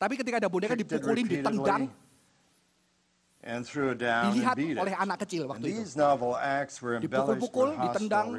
tapi 0.00 0.16
ketika 0.16 0.40
ada 0.40 0.48
boneka 0.48 0.72
dipukulin, 0.72 1.28
ditendang, 1.28 1.42
repeatedly, 1.42 1.42
and 1.42 1.50
threw 1.52 1.58
it 1.58 1.68
down 1.68 2.00
dilihat 3.42 4.56
oleh 4.56 4.94
anak 4.94 5.26
kecil 5.26 5.50
waktu 5.50 5.82
itu. 5.82 5.82
Dipukul-pukul, 7.02 7.74
ditendang. 7.74 8.38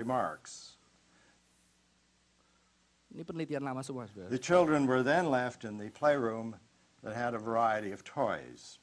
Ini 3.14 3.22
penelitian 3.22 3.62
lama 3.62 3.86
semua. 3.86 4.10
The 4.10 4.42
children 4.42 4.90
were 4.90 5.06
then 5.06 5.30
left 5.30 5.62
in 5.68 5.78
the 5.78 5.94
playroom 5.94 6.58
that 7.06 7.14
had 7.14 7.38
a 7.38 7.42
variety 7.42 7.94
of 7.94 8.02
toys. 8.02 8.82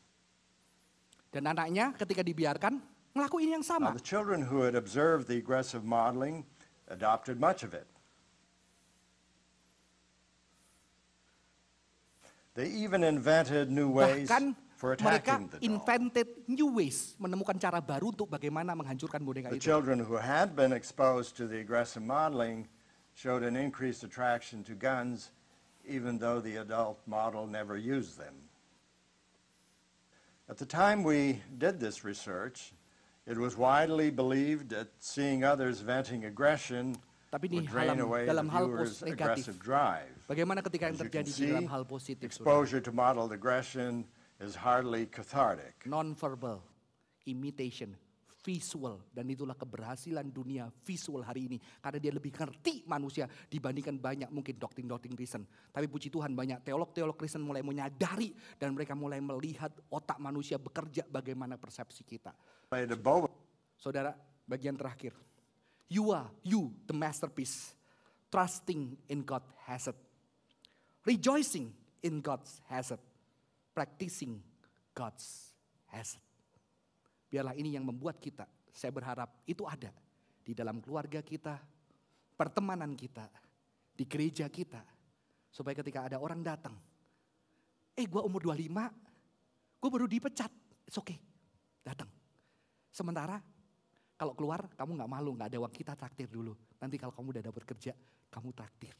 Dan 1.35 1.51
anaknya 1.51 1.95
ketika 1.99 2.23
dibiarkan 2.23 2.79
ngelakuin 3.11 3.59
yang 3.59 3.65
Now, 3.67 3.71
sama. 3.75 3.91
the 3.91 4.03
children 4.03 4.47
who 4.47 4.63
had 4.63 4.79
observed 4.79 5.27
the 5.27 5.35
aggressive 5.35 5.83
modeling 5.83 6.47
adopted 6.87 7.43
much 7.43 7.67
of 7.67 7.75
it. 7.75 7.87
They 12.55 12.71
even 12.71 13.03
invented 13.03 13.71
new 13.71 13.91
ways 13.91 14.27
Bahkan 14.31 14.55
mereka 14.81 15.37
the 15.53 15.61
invented 15.61 16.29
new 16.49 16.73
ways, 16.73 17.13
menemukan 17.21 17.61
cara 17.61 17.85
baru 17.85 18.17
untuk 18.17 18.33
bagaimana 18.33 18.73
menghancurkan 18.73 19.21
boneka 19.21 19.53
The 19.53 19.61
itu. 19.61 19.69
children 19.69 20.01
who 20.01 20.17
had 20.17 20.57
been 20.57 20.73
exposed 20.73 21.37
to 21.37 21.45
the 21.45 21.61
aggressive 21.61 22.01
modeling 22.01 22.65
showed 23.13 23.45
an 23.45 23.57
increased 23.61 24.01
attraction 24.01 24.65
to 24.65 24.73
guns, 24.73 25.37
even 25.85 26.17
though 26.17 26.41
the 26.41 26.57
adult 26.57 26.97
model 27.05 27.45
never 27.45 27.77
used 27.77 28.17
them. 28.17 28.49
At 30.49 30.57
the 30.57 30.67
time 30.67 31.05
we 31.05 31.45
did 31.61 31.79
this 31.79 32.03
research, 32.03 32.73
it 33.29 33.39
was 33.39 33.55
widely 33.55 34.11
believed 34.11 34.73
that 34.75 34.89
seeing 34.99 35.45
others 35.45 35.85
venting 35.85 36.25
aggression 36.25 36.97
Tapi 37.31 37.47
ini 37.47 37.63
dalam 38.27 38.51
the 38.51 38.55
hal 38.59 38.67
negatif. 39.07 39.55
Bagaimana 40.27 40.59
ketika 40.67 40.91
yang 40.91 40.99
terjadi 40.99 41.31
di 41.31 41.47
see, 41.47 41.55
dalam 41.55 41.71
hal 41.71 41.87
positif, 41.87 42.27
exposure 42.27 42.83
to 42.83 42.91
modeled 42.91 43.31
aggression 43.31 44.03
is 44.41 44.57
hardly 44.57 45.07
cathartic. 45.07 45.85
non-verbal, 45.85 46.65
imitation, 47.29 47.93
visual. 48.41 49.05
Dan 49.13 49.29
itulah 49.29 49.53
keberhasilan 49.53 50.33
dunia 50.33 50.73
visual 50.85 51.21
hari 51.21 51.47
ini. 51.47 51.59
Karena 51.79 52.01
dia 52.01 52.13
lebih 52.13 52.33
ngerti 52.33 52.89
manusia 52.89 53.29
dibandingkan 53.29 54.01
banyak 54.01 54.31
mungkin 54.33 54.57
doktrin-doktrin 54.57 55.13
Kristen. 55.13 55.45
Tapi 55.45 55.87
puji 55.87 56.09
Tuhan 56.09 56.33
banyak 56.33 56.65
teolog-teolog 56.65 57.17
Kristen 57.21 57.45
mulai 57.45 57.61
menyadari 57.61 58.33
dan 58.57 58.73
mereka 58.73 58.97
mulai 58.97 59.21
melihat 59.21 59.71
otak 59.93 60.17
manusia 60.17 60.57
bekerja 60.57 61.05
bagaimana 61.07 61.61
persepsi 61.61 62.03
kita. 62.03 62.33
Saudara, 63.81 64.13
bagian 64.45 64.77
terakhir. 64.77 65.17
You 65.91 66.13
are, 66.15 66.29
you, 66.45 66.71
the 66.87 66.95
masterpiece. 66.95 67.75
Trusting 68.31 68.95
in 69.11 69.27
God 69.27 69.43
has 69.67 69.91
it. 69.91 69.99
Rejoicing 71.03 71.75
in 72.05 72.23
God's 72.23 72.63
has 72.71 72.95
it. 72.95 73.03
Practicing 73.71 74.39
God's 74.95 75.55
it. 75.95 76.19
Biarlah 77.31 77.55
ini 77.55 77.79
yang 77.79 77.87
membuat 77.87 78.19
kita, 78.19 78.47
saya 78.75 78.91
berharap 78.91 79.47
itu 79.47 79.63
ada 79.67 79.95
di 80.43 80.51
dalam 80.51 80.83
keluarga 80.83 81.23
kita, 81.23 81.63
pertemanan 82.35 82.99
kita, 82.99 83.31
di 83.95 84.03
gereja 84.07 84.51
kita. 84.51 84.83
Supaya 85.51 85.79
ketika 85.79 86.07
ada 86.07 86.19
orang 86.19 86.43
datang, 86.43 86.75
eh 87.95 88.07
gua 88.07 88.23
umur 88.27 88.43
25, 88.43 88.71
gue 89.79 89.91
baru 89.91 90.07
dipecat, 90.07 90.51
it's 90.87 90.99
okay, 90.99 91.19
datang. 91.83 92.07
Sementara 92.91 93.39
kalau 94.19 94.35
keluar 94.35 94.67
kamu 94.75 95.01
nggak 95.01 95.11
malu, 95.11 95.31
nggak 95.39 95.49
ada 95.55 95.59
uang 95.63 95.75
kita 95.75 95.95
traktir 95.95 96.29
dulu. 96.29 96.55
Nanti 96.83 96.99
kalau 96.99 97.15
kamu 97.15 97.39
udah 97.39 97.45
dapat 97.47 97.63
kerja, 97.65 97.95
kamu 98.31 98.53
traktir. 98.53 98.95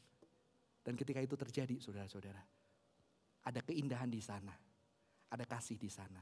Dan 0.81 0.97
ketika 0.97 1.21
itu 1.21 1.37
terjadi, 1.37 1.77
saudara-saudara, 1.77 2.41
ada 3.41 3.59
keindahan 3.65 4.09
di 4.09 4.21
sana, 4.21 4.53
ada 5.29 5.45
kasih 5.45 5.77
di 5.77 5.89
sana. 5.89 6.21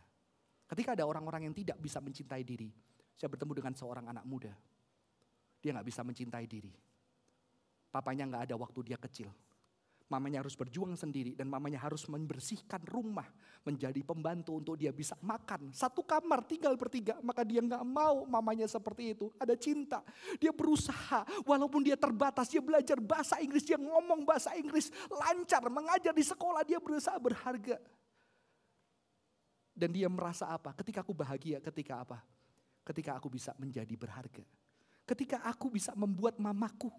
Ketika 0.69 0.93
ada 0.93 1.03
orang-orang 1.03 1.49
yang 1.49 1.55
tidak 1.55 1.81
bisa 1.81 1.97
mencintai 1.99 2.45
diri, 2.45 2.69
saya 3.17 3.27
bertemu 3.33 3.53
dengan 3.57 3.73
seorang 3.73 4.05
anak 4.07 4.23
muda, 4.23 4.53
dia 5.59 5.75
nggak 5.75 5.87
bisa 5.87 6.01
mencintai 6.05 6.45
diri. 6.47 6.71
Papanya 7.89 8.29
nggak 8.29 8.43
ada 8.47 8.55
waktu 8.55 8.79
dia 8.85 8.97
kecil. 9.01 9.33
Mamanya 10.09 10.41
harus 10.41 10.57
berjuang 10.57 10.97
sendiri 10.97 11.37
dan 11.37 11.45
mamanya 11.45 11.85
harus 11.85 12.09
membersihkan 12.09 12.81
rumah 12.89 13.29
menjadi 13.61 14.01
pembantu 14.01 14.57
untuk 14.57 14.73
dia 14.73 14.89
bisa 14.89 15.13
makan. 15.21 15.69
Satu 15.69 16.01
kamar 16.01 16.41
tinggal 16.49 16.73
bertiga, 16.73 17.21
maka 17.21 17.45
dia 17.45 17.61
nggak 17.61 17.85
mau 17.85 18.25
mamanya 18.25 18.65
seperti 18.65 19.13
itu. 19.13 19.29
Ada 19.37 19.53
cinta, 19.53 20.01
dia 20.41 20.49
berusaha 20.49 21.29
walaupun 21.45 21.85
dia 21.85 21.93
terbatas, 21.93 22.49
dia 22.49 22.57
belajar 22.57 22.97
bahasa 22.97 23.37
Inggris, 23.37 23.61
dia 23.61 23.77
ngomong 23.77 24.25
bahasa 24.25 24.57
Inggris 24.57 24.89
lancar, 25.13 25.69
mengajar 25.69 26.09
di 26.09 26.25
sekolah, 26.25 26.65
dia 26.65 26.81
berusaha 26.81 27.21
berharga. 27.21 27.77
Dan 29.77 29.93
dia 29.93 30.09
merasa 30.09 30.49
apa? 30.49 30.73
Ketika 30.73 31.05
aku 31.05 31.13
bahagia, 31.13 31.61
ketika 31.61 32.01
apa? 32.01 32.17
Ketika 32.81 33.13
aku 33.13 33.29
bisa 33.29 33.53
menjadi 33.61 33.93
berharga. 33.93 34.41
Ketika 35.05 35.45
aku 35.45 35.69
bisa 35.69 35.93
membuat 35.93 36.41
mamaku 36.41 36.89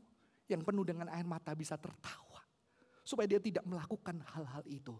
yang 0.46 0.62
penuh 0.62 0.86
dengan 0.86 1.10
air 1.10 1.26
mata 1.26 1.50
bisa 1.58 1.74
tertawa. 1.74 2.29
Supaya 3.10 3.26
dia 3.26 3.42
tidak 3.42 3.66
melakukan 3.66 4.22
hal-hal 4.22 4.62
itu. 4.70 4.94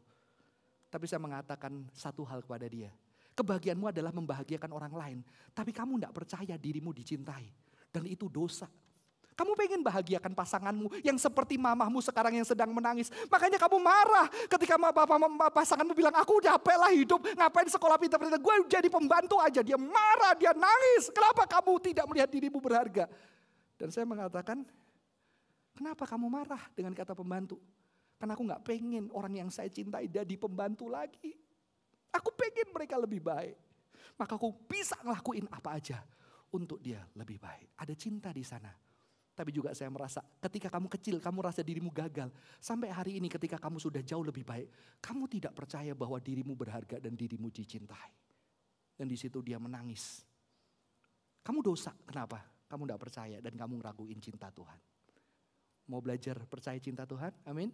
Tapi 0.90 1.06
saya 1.06 1.22
mengatakan 1.22 1.86
satu 1.94 2.26
hal 2.26 2.42
kepada 2.42 2.66
dia. 2.66 2.90
Kebahagiaanmu 3.38 3.86
adalah 3.86 4.10
membahagiakan 4.10 4.70
orang 4.74 4.90
lain. 4.90 5.18
Tapi 5.54 5.70
kamu 5.70 6.02
tidak 6.02 6.14
percaya 6.18 6.58
dirimu 6.58 6.90
dicintai. 6.90 7.46
Dan 7.94 8.10
itu 8.10 8.26
dosa. 8.26 8.66
Kamu 9.38 9.56
pengen 9.56 9.80
bahagiakan 9.80 10.36
pasanganmu 10.36 11.00
yang 11.00 11.16
seperti 11.16 11.56
mamahmu 11.56 12.02
sekarang 12.04 12.36
yang 12.36 12.44
sedang 12.44 12.74
menangis. 12.74 13.08
Makanya 13.30 13.56
kamu 13.56 13.78
marah 13.80 14.28
ketika 14.50 14.76
bapak 14.76 15.06
pasanganmu 15.54 15.94
bilang, 15.96 16.12
aku 16.12 16.44
capek 16.44 16.76
lah 16.76 16.92
hidup, 16.92 17.24
ngapain 17.24 17.70
sekolah 17.70 17.96
pintar-pintar, 17.96 18.36
gue 18.36 18.54
jadi 18.68 18.90
pembantu 18.90 19.40
aja. 19.40 19.64
Dia 19.64 19.80
marah, 19.80 20.36
dia 20.36 20.52
nangis. 20.52 21.08
Kenapa 21.08 21.48
kamu 21.48 21.72
tidak 21.80 22.04
melihat 22.10 22.28
dirimu 22.28 22.60
berharga? 22.60 23.08
Dan 23.80 23.88
saya 23.88 24.04
mengatakan, 24.04 24.60
kenapa 25.72 26.04
kamu 26.04 26.26
marah 26.28 26.60
dengan 26.76 26.92
kata 26.92 27.16
pembantu? 27.16 27.56
Karena 28.20 28.36
aku 28.36 28.44
nggak 28.44 28.64
pengen 28.68 29.08
orang 29.16 29.32
yang 29.40 29.48
saya 29.48 29.72
cintai 29.72 30.04
jadi 30.12 30.36
pembantu 30.36 30.92
lagi. 30.92 31.32
Aku 32.12 32.36
pengen 32.36 32.68
mereka 32.68 33.00
lebih 33.00 33.24
baik. 33.24 33.56
Maka 34.20 34.36
aku 34.36 34.52
bisa 34.68 34.92
ngelakuin 35.00 35.48
apa 35.48 35.80
aja 35.80 36.04
untuk 36.52 36.84
dia 36.84 37.00
lebih 37.16 37.40
baik. 37.40 37.72
Ada 37.80 37.96
cinta 37.96 38.28
di 38.28 38.44
sana. 38.44 38.68
Tapi 39.32 39.56
juga 39.56 39.72
saya 39.72 39.88
merasa 39.88 40.20
ketika 40.36 40.68
kamu 40.68 40.92
kecil 40.92 41.16
kamu 41.16 41.48
rasa 41.48 41.64
dirimu 41.64 41.88
gagal. 41.88 42.28
Sampai 42.60 42.92
hari 42.92 43.16
ini 43.16 43.32
ketika 43.32 43.56
kamu 43.56 43.80
sudah 43.80 44.04
jauh 44.04 44.20
lebih 44.20 44.44
baik. 44.44 44.68
Kamu 45.00 45.24
tidak 45.24 45.56
percaya 45.56 45.96
bahwa 45.96 46.20
dirimu 46.20 46.52
berharga 46.52 47.00
dan 47.00 47.16
dirimu 47.16 47.48
dicintai. 47.48 48.12
Dan 49.00 49.08
di 49.08 49.16
situ 49.16 49.40
dia 49.40 49.56
menangis. 49.56 50.20
Kamu 51.40 51.64
dosa, 51.64 51.96
kenapa? 52.04 52.44
Kamu 52.68 52.84
tidak 52.84 53.00
percaya 53.00 53.40
dan 53.40 53.56
kamu 53.56 53.80
ngeraguin 53.80 54.20
cinta 54.20 54.52
Tuhan. 54.52 54.76
Mau 55.88 56.04
belajar 56.04 56.36
percaya 56.44 56.76
cinta 56.76 57.08
Tuhan? 57.08 57.32
Amin. 57.48 57.72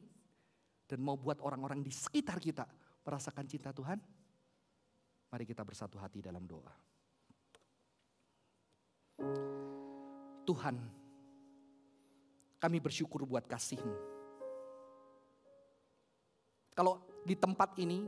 Dan 0.86 1.02
mau 1.02 1.18
buat 1.18 1.42
orang-orang 1.42 1.82
di 1.82 1.90
sekitar 1.90 2.38
kita 2.38 2.62
merasakan 3.02 3.46
cinta 3.50 3.74
Tuhan? 3.74 3.98
Mari 5.26 5.44
kita 5.44 5.66
bersatu 5.66 5.98
hati 5.98 6.22
dalam 6.22 6.46
doa. 6.46 6.70
Tuhan, 10.46 10.78
kami 12.62 12.78
bersyukur 12.78 13.26
buat 13.26 13.42
kasih-Mu. 13.50 13.96
Kalau 16.76 17.02
di 17.26 17.34
tempat 17.34 17.74
ini, 17.82 18.06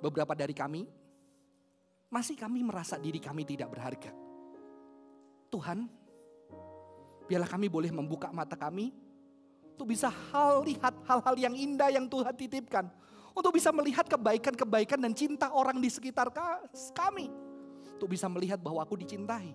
beberapa 0.00 0.32
dari 0.32 0.56
kami, 0.56 0.88
masih 2.08 2.40
kami 2.40 2.64
merasa 2.64 2.96
diri 2.96 3.20
kami 3.20 3.44
tidak 3.44 3.68
berharga. 3.68 4.14
Tuhan, 5.52 5.84
biarlah 7.28 7.50
kami 7.50 7.68
boleh 7.68 7.92
membuka 7.92 8.32
mata 8.32 8.56
kami 8.56 8.94
untuk 9.74 9.90
bisa 9.90 10.08
hal 10.08 10.62
lihat 10.64 10.94
hal-hal 11.08 11.34
yang 11.38 11.54
indah 11.56 11.88
yang 11.88 12.06
Tuhan 12.06 12.34
titipkan. 12.36 12.86
Untuk 13.30 13.54
bisa 13.54 13.70
melihat 13.70 14.04
kebaikan-kebaikan 14.10 14.98
dan 14.98 15.14
cinta 15.14 15.48
orang 15.54 15.78
di 15.78 15.86
sekitar 15.86 16.34
ka- 16.34 16.66
kami. 16.92 17.30
Untuk 17.96 18.10
bisa 18.10 18.26
melihat 18.26 18.58
bahwa 18.58 18.82
aku 18.82 18.98
dicintai. 18.98 19.54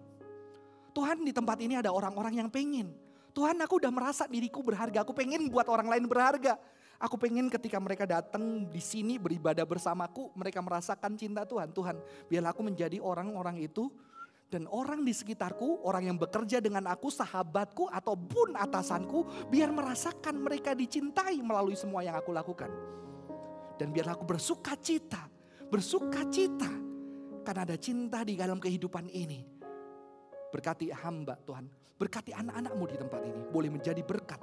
Tuhan 0.96 1.28
di 1.28 1.36
tempat 1.36 1.60
ini 1.60 1.76
ada 1.76 1.92
orang-orang 1.92 2.40
yang 2.40 2.50
pengen. 2.50 2.96
Tuhan 3.36 3.60
aku 3.60 3.84
udah 3.84 3.92
merasa 3.92 4.24
diriku 4.32 4.64
berharga. 4.64 5.04
Aku 5.04 5.12
pengen 5.12 5.52
buat 5.52 5.68
orang 5.68 5.92
lain 5.92 6.08
berharga. 6.08 6.56
Aku 6.96 7.20
pengen 7.20 7.52
ketika 7.52 7.76
mereka 7.84 8.08
datang 8.08 8.64
di 8.72 8.80
sini 8.80 9.20
beribadah 9.20 9.68
bersamaku. 9.68 10.32
Mereka 10.40 10.64
merasakan 10.64 11.20
cinta 11.20 11.44
Tuhan. 11.44 11.76
Tuhan 11.76 12.00
biarlah 12.32 12.56
aku 12.56 12.64
menjadi 12.64 13.04
orang-orang 13.04 13.60
itu 13.60 13.92
Dan 14.46 14.70
orang 14.70 15.02
di 15.02 15.10
sekitarku, 15.10 15.82
orang 15.84 16.14
yang 16.14 16.18
bekerja 16.22 16.62
dengan 16.62 16.86
aku, 16.86 17.10
sahabatku 17.10 17.90
ataupun 17.90 18.54
atasanku, 18.54 19.50
biar 19.50 19.74
merasakan 19.74 20.38
mereka 20.38 20.78
dicintai 20.78 21.42
melalui 21.42 21.74
semua 21.74 22.06
yang 22.06 22.14
aku 22.14 22.30
lakukan. 22.30 22.70
Dan 23.76 23.90
biar 23.90 24.14
aku 24.14 24.24
bersuka 24.24 24.78
cita, 24.78 25.26
bersuka 25.68 26.30
cita. 26.30 26.70
Karena 27.42 27.62
ada 27.66 27.78
cinta 27.78 28.22
di 28.22 28.38
dalam 28.38 28.62
kehidupan 28.62 29.10
ini. 29.10 29.42
Berkati 30.54 30.94
hamba 30.94 31.36
Tuhan, 31.42 31.66
berkati 31.98 32.32
anak-anakmu 32.32 32.86
di 32.86 32.96
tempat 33.02 33.22
ini. 33.26 33.42
Boleh 33.50 33.70
menjadi 33.74 34.02
berkat, 34.06 34.40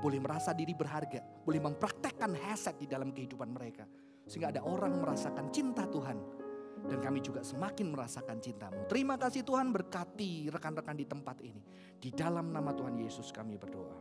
boleh 0.00 0.18
merasa 0.18 0.56
diri 0.56 0.72
berharga, 0.72 1.20
boleh 1.44 1.60
mempraktekkan 1.62 2.32
hasad 2.48 2.80
di 2.80 2.88
dalam 2.88 3.12
kehidupan 3.12 3.48
mereka. 3.52 3.84
Sehingga 4.28 4.50
ada 4.56 4.60
orang 4.66 4.98
merasakan 4.98 5.48
cinta 5.54 5.88
Tuhan 5.88 6.37
dan 6.86 7.02
kami 7.02 7.18
juga 7.18 7.42
semakin 7.42 7.90
merasakan 7.90 8.38
cintamu. 8.38 8.86
Terima 8.86 9.18
kasih 9.18 9.42
Tuhan 9.42 9.74
berkati 9.74 10.46
rekan-rekan 10.52 10.94
di 10.94 11.06
tempat 11.08 11.42
ini. 11.42 11.62
Di 11.98 12.14
dalam 12.14 12.54
nama 12.54 12.70
Tuhan 12.70 12.94
Yesus 12.94 13.34
kami 13.34 13.58
berdoa. 13.58 13.98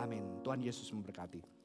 Amin. 0.00 0.40
Tuhan 0.40 0.64
Yesus 0.64 0.88
memberkati. 0.96 1.59